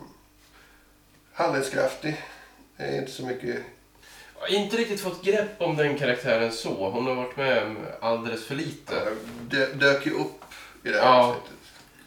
handlingskraftig. 1.33 2.21
Eh, 2.77 2.97
inte 2.97 3.11
så 3.11 3.25
mycket. 3.25 3.55
Jag 4.35 4.41
har 4.41 4.47
inte 4.47 4.77
riktigt 4.77 5.01
fått 5.01 5.23
grepp 5.23 5.61
om 5.61 5.75
den 5.77 5.97
karaktären 5.97 6.51
så. 6.51 6.89
Hon 6.89 7.05
har 7.07 7.15
varit 7.15 7.37
med 7.37 7.75
alldeles 8.01 8.45
för 8.45 8.55
lite. 8.55 9.07
Dö, 9.49 9.73
dök 9.73 10.05
ju 10.05 10.11
upp 10.11 10.41
i 10.83 10.89
det 10.89 10.99
här 10.99 11.05
Ja. 11.05 11.23
avsnittet. 11.23 11.51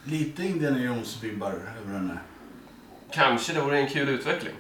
Lite 0.04 0.42
Indiana 0.42 0.78
Jones-vibbar 0.78 1.52
över 1.82 1.92
henne. 1.92 2.18
Kanske 3.10 3.52
det 3.52 3.60
vore 3.60 3.78
en 3.78 3.88
kul 3.88 4.08
utveckling. 4.08 4.54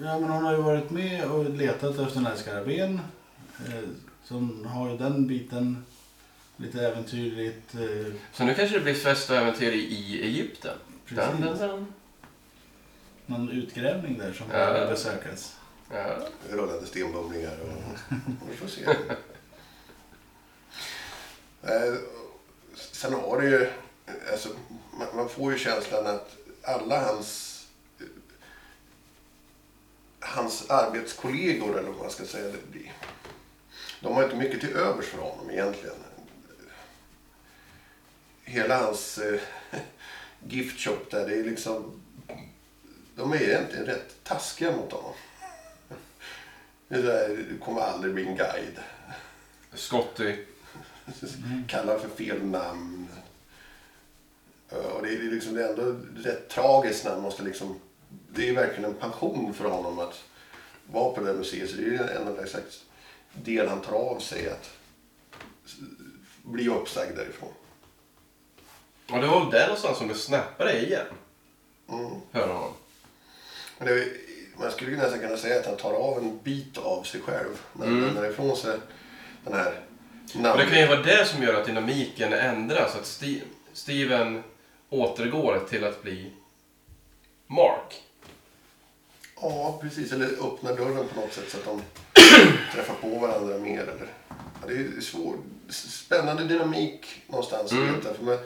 Ja, 0.00 0.18
men 0.18 0.30
hon 0.30 0.44
har 0.44 0.52
ju 0.52 0.62
varit 0.62 0.90
med 0.90 1.24
och 1.30 1.44
letat 1.50 1.90
efter 1.98 2.14
den 2.14 2.26
här 2.26 2.36
skarabén. 2.36 3.00
Eh, 3.66 3.88
så 4.24 4.34
hon 4.34 4.64
har 4.64 4.90
ju 4.90 4.96
den 4.98 5.26
biten. 5.26 5.84
Lite 6.56 6.86
äventyrligt. 6.86 7.74
Eh, 7.74 8.14
Så 8.32 8.44
nu 8.44 8.54
kanske 8.54 8.76
det 8.78 8.82
blir 8.84 8.94
fest 8.94 9.30
och 9.30 9.36
äventyr 9.36 9.72
i- 9.72 9.94
i 9.94 10.22
Egypten. 10.22 10.76
precis. 11.06 11.24
Dun, 11.32 11.40
dun, 11.40 11.58
dun. 11.58 11.86
Någon 13.26 13.48
utgrävning 13.50 14.18
där 14.18 14.32
som 14.32 14.46
Ja. 14.46 14.52
behöver 14.52 14.90
besökas. 14.90 15.56
Ja. 15.92 16.16
Rullande 16.50 16.86
stenbumlingar 16.86 17.56
och... 17.62 18.14
Vi 18.50 18.56
får 18.56 18.66
se. 18.68 18.84
Eh, 21.62 21.94
sen 22.92 23.14
har 23.14 23.40
det 23.40 23.48
ju, 23.50 23.70
alltså, 24.32 24.48
man, 24.98 25.06
man 25.16 25.28
får 25.28 25.52
ju 25.52 25.58
känslan 25.58 26.06
att 26.06 26.36
alla 26.62 27.04
hans 27.04 27.51
hans 30.22 30.70
arbetskollegor, 30.70 31.78
eller 31.78 31.88
vad 31.90 31.98
man 31.98 32.10
ska 32.10 32.24
säga, 32.24 32.48
det 32.48 32.70
blir. 32.70 32.92
De 34.00 34.14
har 34.14 34.24
inte 34.24 34.36
mycket 34.36 34.60
till 34.60 34.76
övers 34.76 35.06
för 35.06 35.18
honom 35.18 35.50
egentligen. 35.50 35.96
Hela 38.44 38.76
hans 38.76 39.18
eh, 39.18 39.40
gift 40.48 40.80
shop 40.80 40.98
där, 41.10 41.28
det 41.28 41.34
är 41.34 41.44
liksom... 41.44 42.02
De 43.14 43.32
är 43.32 43.42
egentligen 43.42 43.86
rätt 43.86 44.24
taskiga 44.24 44.76
mot 44.76 44.92
honom. 44.92 45.14
Det 46.88 46.94
är 46.94 47.02
där, 47.02 47.28
du 47.28 47.58
kommer 47.58 47.80
aldrig 47.80 48.14
bli 48.14 48.26
en 48.26 48.36
guide. 48.36 48.78
Scotty. 49.74 50.36
Kallar 51.68 51.98
för 51.98 52.08
fel 52.08 52.44
namn. 52.44 53.08
Och 54.68 55.02
det 55.02 55.08
är 55.08 55.18
liksom 55.18 55.54
det 55.54 55.64
är 55.64 55.68
ändå 55.68 55.96
rätt 56.16 56.48
tragiskt 56.48 57.04
när 57.04 57.12
han 57.12 57.22
måste 57.22 57.42
liksom... 57.42 57.80
Det 58.34 58.48
är 58.48 58.52
verkligen 58.52 58.84
en 58.84 58.94
passion 58.94 59.54
för 59.54 59.64
honom 59.64 59.98
att 59.98 60.22
vara 60.86 61.14
på 61.14 61.20
det 61.20 61.26
där 61.26 61.38
museet. 61.38 61.70
Så 61.70 61.76
det 61.76 61.82
är 61.82 61.86
ju 61.86 61.96
en 61.96 62.28
av 62.28 62.46
slags 62.46 62.84
del 63.32 63.68
han 63.68 63.80
tar 63.80 63.92
av 63.92 64.18
sig 64.18 64.50
att 64.50 64.70
bli 66.42 66.68
uppsagd 66.68 67.16
därifrån. 67.16 67.52
Och 69.10 69.20
det 69.20 69.26
var 69.26 69.40
väl 69.40 69.50
där 69.50 69.66
någonstans 69.66 69.98
som 69.98 70.08
det 70.08 70.14
snappade 70.14 70.78
igen. 70.86 71.06
Mm. 71.88 72.10
Hör 72.32 72.48
honom. 72.48 72.72
Det, 73.78 74.06
man 74.56 74.70
skulle 74.70 74.90
ju 74.90 74.96
nästan 74.96 75.20
kunna 75.20 75.36
säga 75.36 75.60
att 75.60 75.66
han 75.66 75.76
tar 75.76 75.92
av 75.94 76.18
en 76.18 76.38
bit 76.42 76.78
av 76.78 77.02
sig 77.02 77.20
själv. 77.20 77.60
När 77.72 77.86
han 77.86 77.96
Mm. 77.96 78.06
lämnar 78.06 78.30
ifrån 78.30 78.56
sig 78.56 78.78
den 79.44 79.52
här 79.54 79.80
Och 80.52 80.58
det 80.58 80.66
kan 80.66 80.80
ju 80.80 80.86
vara 80.86 81.02
det 81.02 81.26
som 81.26 81.42
gör 81.42 81.60
att 81.60 81.66
dynamiken 81.66 82.32
ändras. 82.32 82.96
Att 82.96 83.20
Steven 83.72 84.42
återgår 84.88 85.66
till 85.68 85.84
att 85.84 86.02
bli 86.02 86.32
Mark. 87.46 88.02
Ja, 89.42 89.78
precis. 89.82 90.12
Eller 90.12 90.26
öppna 90.26 90.72
dörren 90.74 91.08
på 91.08 91.20
något 91.20 91.32
sätt 91.32 91.50
så 91.50 91.56
att 91.56 91.64
de 91.64 91.82
träffar 92.72 92.94
på 92.94 93.08
varandra 93.18 93.58
mer. 93.58 93.80
Eller... 93.80 94.08
Ja, 94.28 94.66
det 94.68 94.74
är 94.74 95.00
svår, 95.00 95.36
spännande 95.68 96.44
dynamik 96.44 97.22
någonstans. 97.26 97.72
Mm. 97.72 98.00
För 98.00 98.24
man, 98.24 98.38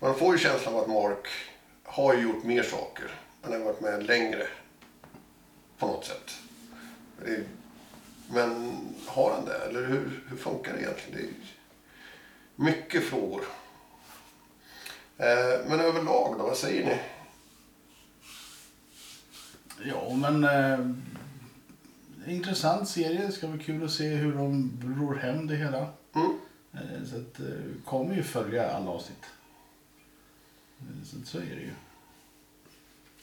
man 0.00 0.14
får 0.14 0.32
ju 0.32 0.38
känslan 0.38 0.74
av 0.74 0.80
att 0.80 0.88
Mark 0.88 1.28
har 1.82 2.14
gjort 2.14 2.44
mer 2.44 2.62
saker. 2.62 3.10
Han 3.42 3.52
har 3.52 3.58
varit 3.58 3.80
med 3.80 4.06
längre. 4.06 4.46
På 5.78 5.86
något 5.86 6.04
sätt. 6.04 6.30
Är, 7.24 7.44
men 8.28 8.78
har 9.06 9.30
han 9.30 9.44
det? 9.44 9.58
Eller 9.68 9.86
hur, 9.86 10.24
hur 10.28 10.36
funkar 10.36 10.72
det 10.72 10.78
egentligen? 10.78 11.18
Det 11.18 11.22
är 11.22 11.30
mycket 12.54 13.04
frågor. 13.04 13.44
Eh, 15.18 15.66
men 15.68 15.80
överlag 15.80 16.34
då, 16.38 16.44
vad 16.46 16.56
säger 16.56 16.86
ni? 16.86 16.98
Ja, 19.84 20.14
men... 20.16 20.44
Eh, 20.44 20.80
intressant 22.34 22.88
serie. 22.88 23.26
Det 23.26 23.32
ska 23.32 23.46
bli 23.46 23.64
kul 23.64 23.84
att 23.84 23.90
se 23.90 24.08
hur 24.08 24.32
de 24.32 24.72
ror 25.00 25.14
hem 25.14 25.46
det 25.46 25.56
hela. 25.56 25.86
Mm. 26.14 26.38
Eh, 26.72 27.04
så 27.10 27.16
att, 27.16 27.40
eh, 27.40 27.84
kommer 27.84 28.14
ju 28.14 28.22
följa 28.22 28.70
alla 28.70 28.90
avsnitt. 28.90 29.24
Eh, 30.80 31.04
Så, 31.04 31.16
så 31.26 31.38
är 31.38 31.42
det 31.42 31.60
ju. 31.60 31.70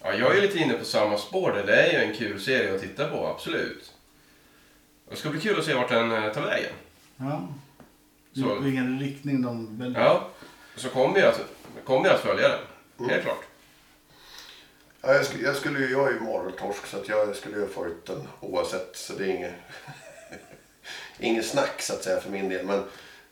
Ja, 0.01 0.13
jag 0.13 0.37
är 0.37 0.41
lite 0.41 0.57
inne 0.59 0.73
på 0.73 0.85
samma 0.85 1.17
spår 1.17 1.51
där. 1.51 1.65
Det 1.65 1.75
är 1.81 1.99
ju 1.99 2.11
en 2.11 2.15
kul 2.17 2.41
serie 2.41 2.75
att 2.75 2.81
titta 2.81 3.07
på, 3.09 3.27
absolut. 3.27 3.93
Det 5.09 5.15
ska 5.15 5.29
bli 5.29 5.39
kul 5.41 5.59
att 5.59 5.65
se 5.65 5.73
vart 5.73 5.89
den 5.89 6.11
eh, 6.11 6.31
tar 6.33 6.41
vägen. 6.41 6.73
Ja. 7.17 7.47
Så- 8.33 8.59
Vilken 8.59 8.99
riktning 8.99 9.41
de 9.41 9.77
väljer. 9.79 9.99
Ja, 10.01 10.29
så 10.75 10.89
kommer 10.89 11.19
jag 11.19 11.27
att, 11.29 11.41
kommer 11.85 12.05
jag 12.05 12.15
att 12.15 12.21
följa 12.21 12.47
den. 12.49 13.09
Helt 13.09 13.23
klart. 13.23 13.43
Ja, 15.07 15.13
jag, 15.13 15.25
skulle, 15.25 15.43
jag, 15.43 15.55
skulle, 15.55 15.79
jag 15.79 16.07
är 16.07 16.13
ju 16.13 16.19
morgontorsk 16.19 16.85
så 16.85 16.97
att 16.97 17.07
jag 17.07 17.35
skulle 17.35 17.55
ju 17.55 17.61
ha 17.61 17.69
följt 17.69 18.05
den 18.05 18.27
oavsett. 18.39 18.95
Så 18.95 19.13
det 19.13 19.25
är 19.25 19.35
inget, 19.35 19.53
inget 21.19 21.45
snack 21.45 21.81
så 21.81 21.93
att 21.93 22.03
säga 22.03 22.21
för 22.21 22.29
min 22.29 22.49
del. 22.49 22.65
Men 22.65 22.83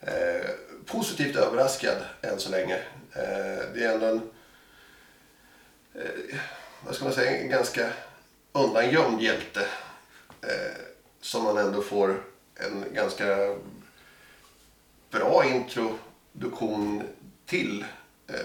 eh, 0.01 0.49
positivt 0.86 1.36
överraskad 1.36 1.97
än 2.21 2.39
så 2.39 2.51
länge. 2.51 2.76
Eh, 3.11 3.63
det 3.73 3.84
är 3.84 3.93
ändå 3.93 4.05
en, 4.05 4.21
eh, 5.93 6.39
vad 6.86 6.95
ska 6.95 7.05
man 7.05 7.13
säga, 7.13 7.38
en 7.38 7.49
ganska 7.49 7.89
undangömd 8.51 9.21
hjälte. 9.21 9.67
Eh, 10.41 10.82
som 11.21 11.43
man 11.43 11.57
ändå 11.57 11.82
får 11.82 12.23
en 12.55 12.86
ganska 12.93 13.55
bra 15.09 15.45
introduktion 15.45 17.03
till 17.45 17.86
eh, 18.28 18.36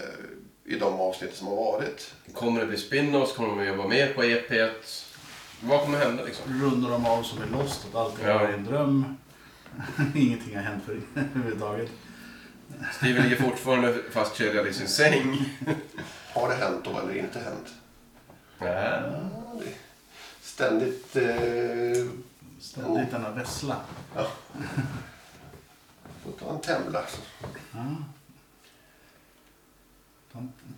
i 0.71 0.79
de 0.79 0.99
avsnitt 0.99 1.35
som 1.35 1.47
har 1.47 1.55
varit. 1.55 2.13
Kommer 2.33 2.61
det 2.61 2.67
bli 2.67 2.77
spin-offs? 2.77 3.33
Kommer 3.35 3.49
de 3.49 3.59
att 3.59 3.67
jobba 3.67 3.87
mer 3.87 4.13
på 4.13 4.23
EP? 4.23 4.71
Vad 5.63 5.81
kommer 5.81 5.97
hända 5.99 6.23
liksom? 6.23 6.61
Rundar 6.61 6.89
de 6.89 7.05
av 7.05 7.23
som 7.23 7.41
är 7.41 7.45
lost, 7.47 7.85
att 7.89 7.95
allting 7.95 8.25
Ja. 8.25 8.37
var 8.37 8.45
en 8.47 8.65
dröm. 8.65 9.17
Ingenting 10.15 10.55
har 10.55 10.63
hänt 10.63 10.83
för 10.85 11.01
överhuvudtaget. 11.15 11.89
Steven 12.97 13.23
ligger 13.23 13.43
fortfarande 13.43 13.97
fastkedjad 14.11 14.67
i 14.67 14.73
sin 14.73 14.87
säng. 14.87 15.45
Har 16.33 16.49
det 16.49 16.55
hänt 16.55 16.81
då 16.83 16.99
eller 16.99 17.17
inte 17.17 17.39
hänt? 17.39 17.67
Nej. 18.57 18.69
Ja, 18.73 19.59
är 19.65 19.73
Ständigt... 20.41 21.15
Eh, 21.15 22.05
Ständigt 22.59 23.11
denna 23.11 23.29
vessla. 23.29 23.75
får 26.23 26.31
ta 26.39 26.53
en 26.53 26.61
temla. 26.61 27.03
Ja. 27.73 27.85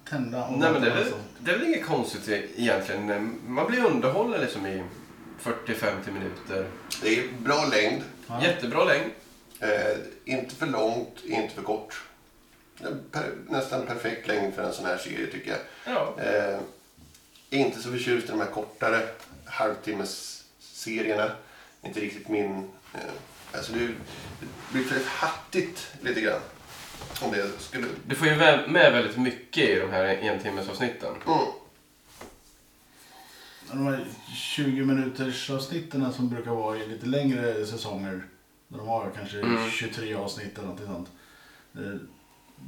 Tända 0.10 0.46
och 0.46 0.60
Nej 0.60 0.72
men 0.72 0.82
det 0.82 0.92
är, 0.92 0.96
väl, 0.96 1.14
det 1.40 1.52
är 1.52 1.58
väl 1.58 1.68
inget 1.68 1.86
konstigt 1.86 2.28
e- 2.30 2.48
egentligen. 2.56 3.40
Man 3.48 3.68
blir 3.68 3.86
underhållen 3.86 4.42
liksom 4.42 4.66
i 4.66 4.84
40-50 5.44 6.12
minuter. 6.12 6.68
Det 7.02 7.20
är 7.20 7.24
bra 7.40 7.66
längd. 7.66 8.02
Ja. 8.28 8.44
Jättebra 8.44 8.84
längd. 8.84 9.12
Eh, 9.60 9.98
inte 10.26 10.56
för 10.56 10.66
långt, 10.68 11.20
inte 11.24 11.56
för 11.56 11.62
kort. 11.62 12.02
Per, 13.12 13.32
nästan 13.50 13.86
perfekt 13.86 14.28
längd 14.28 14.54
för 14.54 14.64
en 14.64 14.74
sån 14.74 14.86
här 14.86 14.98
serie 14.98 15.28
tycker 15.28 15.52
jag. 15.52 15.60
Ja. 15.96 16.16
Eh, 16.24 16.60
inte 17.50 17.82
så 17.82 17.92
förtjust 17.92 18.28
i 18.28 18.32
de 18.32 18.40
här 18.40 18.52
kortare 18.52 19.08
halvtimmes 19.46 20.44
serierna. 20.60 21.32
Inte 21.84 22.00
riktigt 22.00 22.28
min... 22.28 22.70
Eh, 22.94 23.00
alltså 23.54 23.74
det, 23.74 23.80
det 24.40 24.48
blir 24.72 24.84
för 24.84 25.00
hattigt 25.10 25.88
lite 26.02 26.22
grann. 26.22 26.42
Om 27.22 27.32
det 27.32 27.60
skulle... 27.60 27.88
Du 28.08 28.16
får 28.16 28.28
ju 28.28 28.36
med, 28.36 28.92
väldigt 28.94 29.18
mycket 29.18 29.70
i 29.70 29.80
de 29.80 29.92
här 29.92 30.06
entimmesavsnitten. 30.06 31.16
Mm. 31.28 31.38
De 33.72 33.86
här 33.86 34.06
20 34.36 34.86
minuters 34.86 35.50
avsnitten 35.50 36.14
som 36.14 36.30
brukar 36.30 36.52
vara 36.52 36.78
i 36.78 36.88
lite 36.88 37.06
längre 37.06 37.66
säsonger. 37.66 38.28
Där 38.68 38.78
de 38.78 38.88
har 38.88 39.12
kanske 39.16 39.40
Mm. 39.40 39.70
23 39.72 40.14
avsnitt 40.14 40.58
eller 40.58 40.68
något 40.68 40.80
sånt. 40.86 41.10
Eh, 41.76 42.00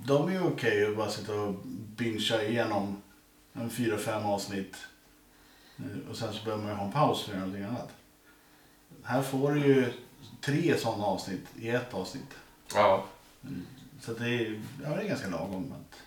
De 0.06 0.28
är 0.28 0.32
ju 0.34 0.42
okej 0.44 0.86
att 0.86 0.98
bara 0.98 1.10
sitta 1.10 1.34
och 1.34 1.54
bingea 1.98 2.44
igenom 2.44 3.02
en 3.54 3.70
4-5 3.70 4.26
avsnitt. 4.26 4.76
Eh, 5.78 6.10
Och 6.10 6.16
sen 6.18 6.34
så 6.34 6.44
behöver 6.44 6.64
man 6.64 6.72
ju 6.72 6.78
ha 6.78 6.86
en 6.86 6.92
paus 6.92 7.24
för 7.24 7.32
att 7.32 7.36
göra 7.38 7.46
någonting 7.46 7.64
annat. 7.70 7.90
Här 9.04 9.22
får 9.22 9.52
du 9.52 9.60
ju 9.60 9.94
tre 10.42 10.78
sådana 10.78 11.04
avsnitt 11.06 11.46
i 11.60 11.70
ett 11.70 11.94
avsnitt. 11.94 12.34
Ja. 12.74 13.06
Så 14.06 14.14
det, 14.14 14.30
är, 14.30 14.62
ja, 14.84 14.90
det 14.90 15.02
är 15.02 15.08
ganska 15.08 15.28
lagom. 15.28 15.74
Att 15.74 16.00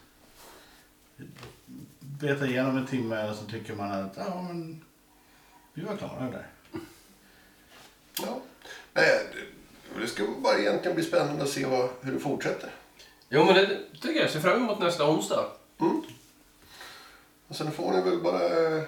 beta 2.01 2.47
igenom 2.47 2.77
en 2.77 2.87
timme 2.87 3.31
och 3.31 3.37
så 3.37 3.45
tycker 3.45 3.75
man 3.75 3.93
att 3.93 4.17
ja, 4.17 4.43
men, 4.43 4.85
vi 5.75 5.83
var 5.83 5.97
klara 5.97 6.31
där. 6.31 6.47
Ja. 8.19 8.41
Nej, 8.93 9.27
det, 9.33 10.01
det 10.01 10.07
ska 10.07 10.27
bara 10.39 10.59
egentligen 10.59 10.95
bli 10.95 11.05
spännande 11.05 11.43
att 11.43 11.49
se 11.49 11.67
vad, 11.67 11.91
hur 12.01 12.13
det 12.13 12.21
fortsätter. 12.21 12.71
Jo 13.29 13.45
men 13.45 13.55
det 13.55 13.79
tycker 13.93 14.15
jag. 14.15 14.25
Jag 14.25 14.31
ser 14.31 14.41
fram 14.41 14.63
emot 14.63 14.79
nästa 14.79 15.11
onsdag. 15.11 15.47
Mm. 15.81 16.03
Och 17.49 17.57
sen 17.57 17.73
får 17.73 17.93
ni 17.93 18.01
väl 18.01 18.23
bara 18.23 18.45
eh, 18.45 18.83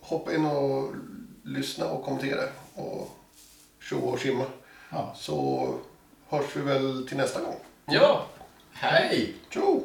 hoppa 0.00 0.34
in 0.34 0.44
och 0.44 0.94
lyssna 1.42 1.86
och 1.86 2.04
kommentera 2.04 2.42
och 2.74 3.18
tjoa 3.80 4.12
och 4.12 4.18
simma. 4.18 4.44
Ja. 4.90 5.14
Så 5.16 5.74
hörs 6.28 6.56
vi 6.56 6.60
väl 6.60 7.08
till 7.08 7.16
nästa 7.16 7.40
gång. 7.40 7.56
Ja. 7.90 8.26
Hej! 8.74 9.34
Tjo! 9.50 9.82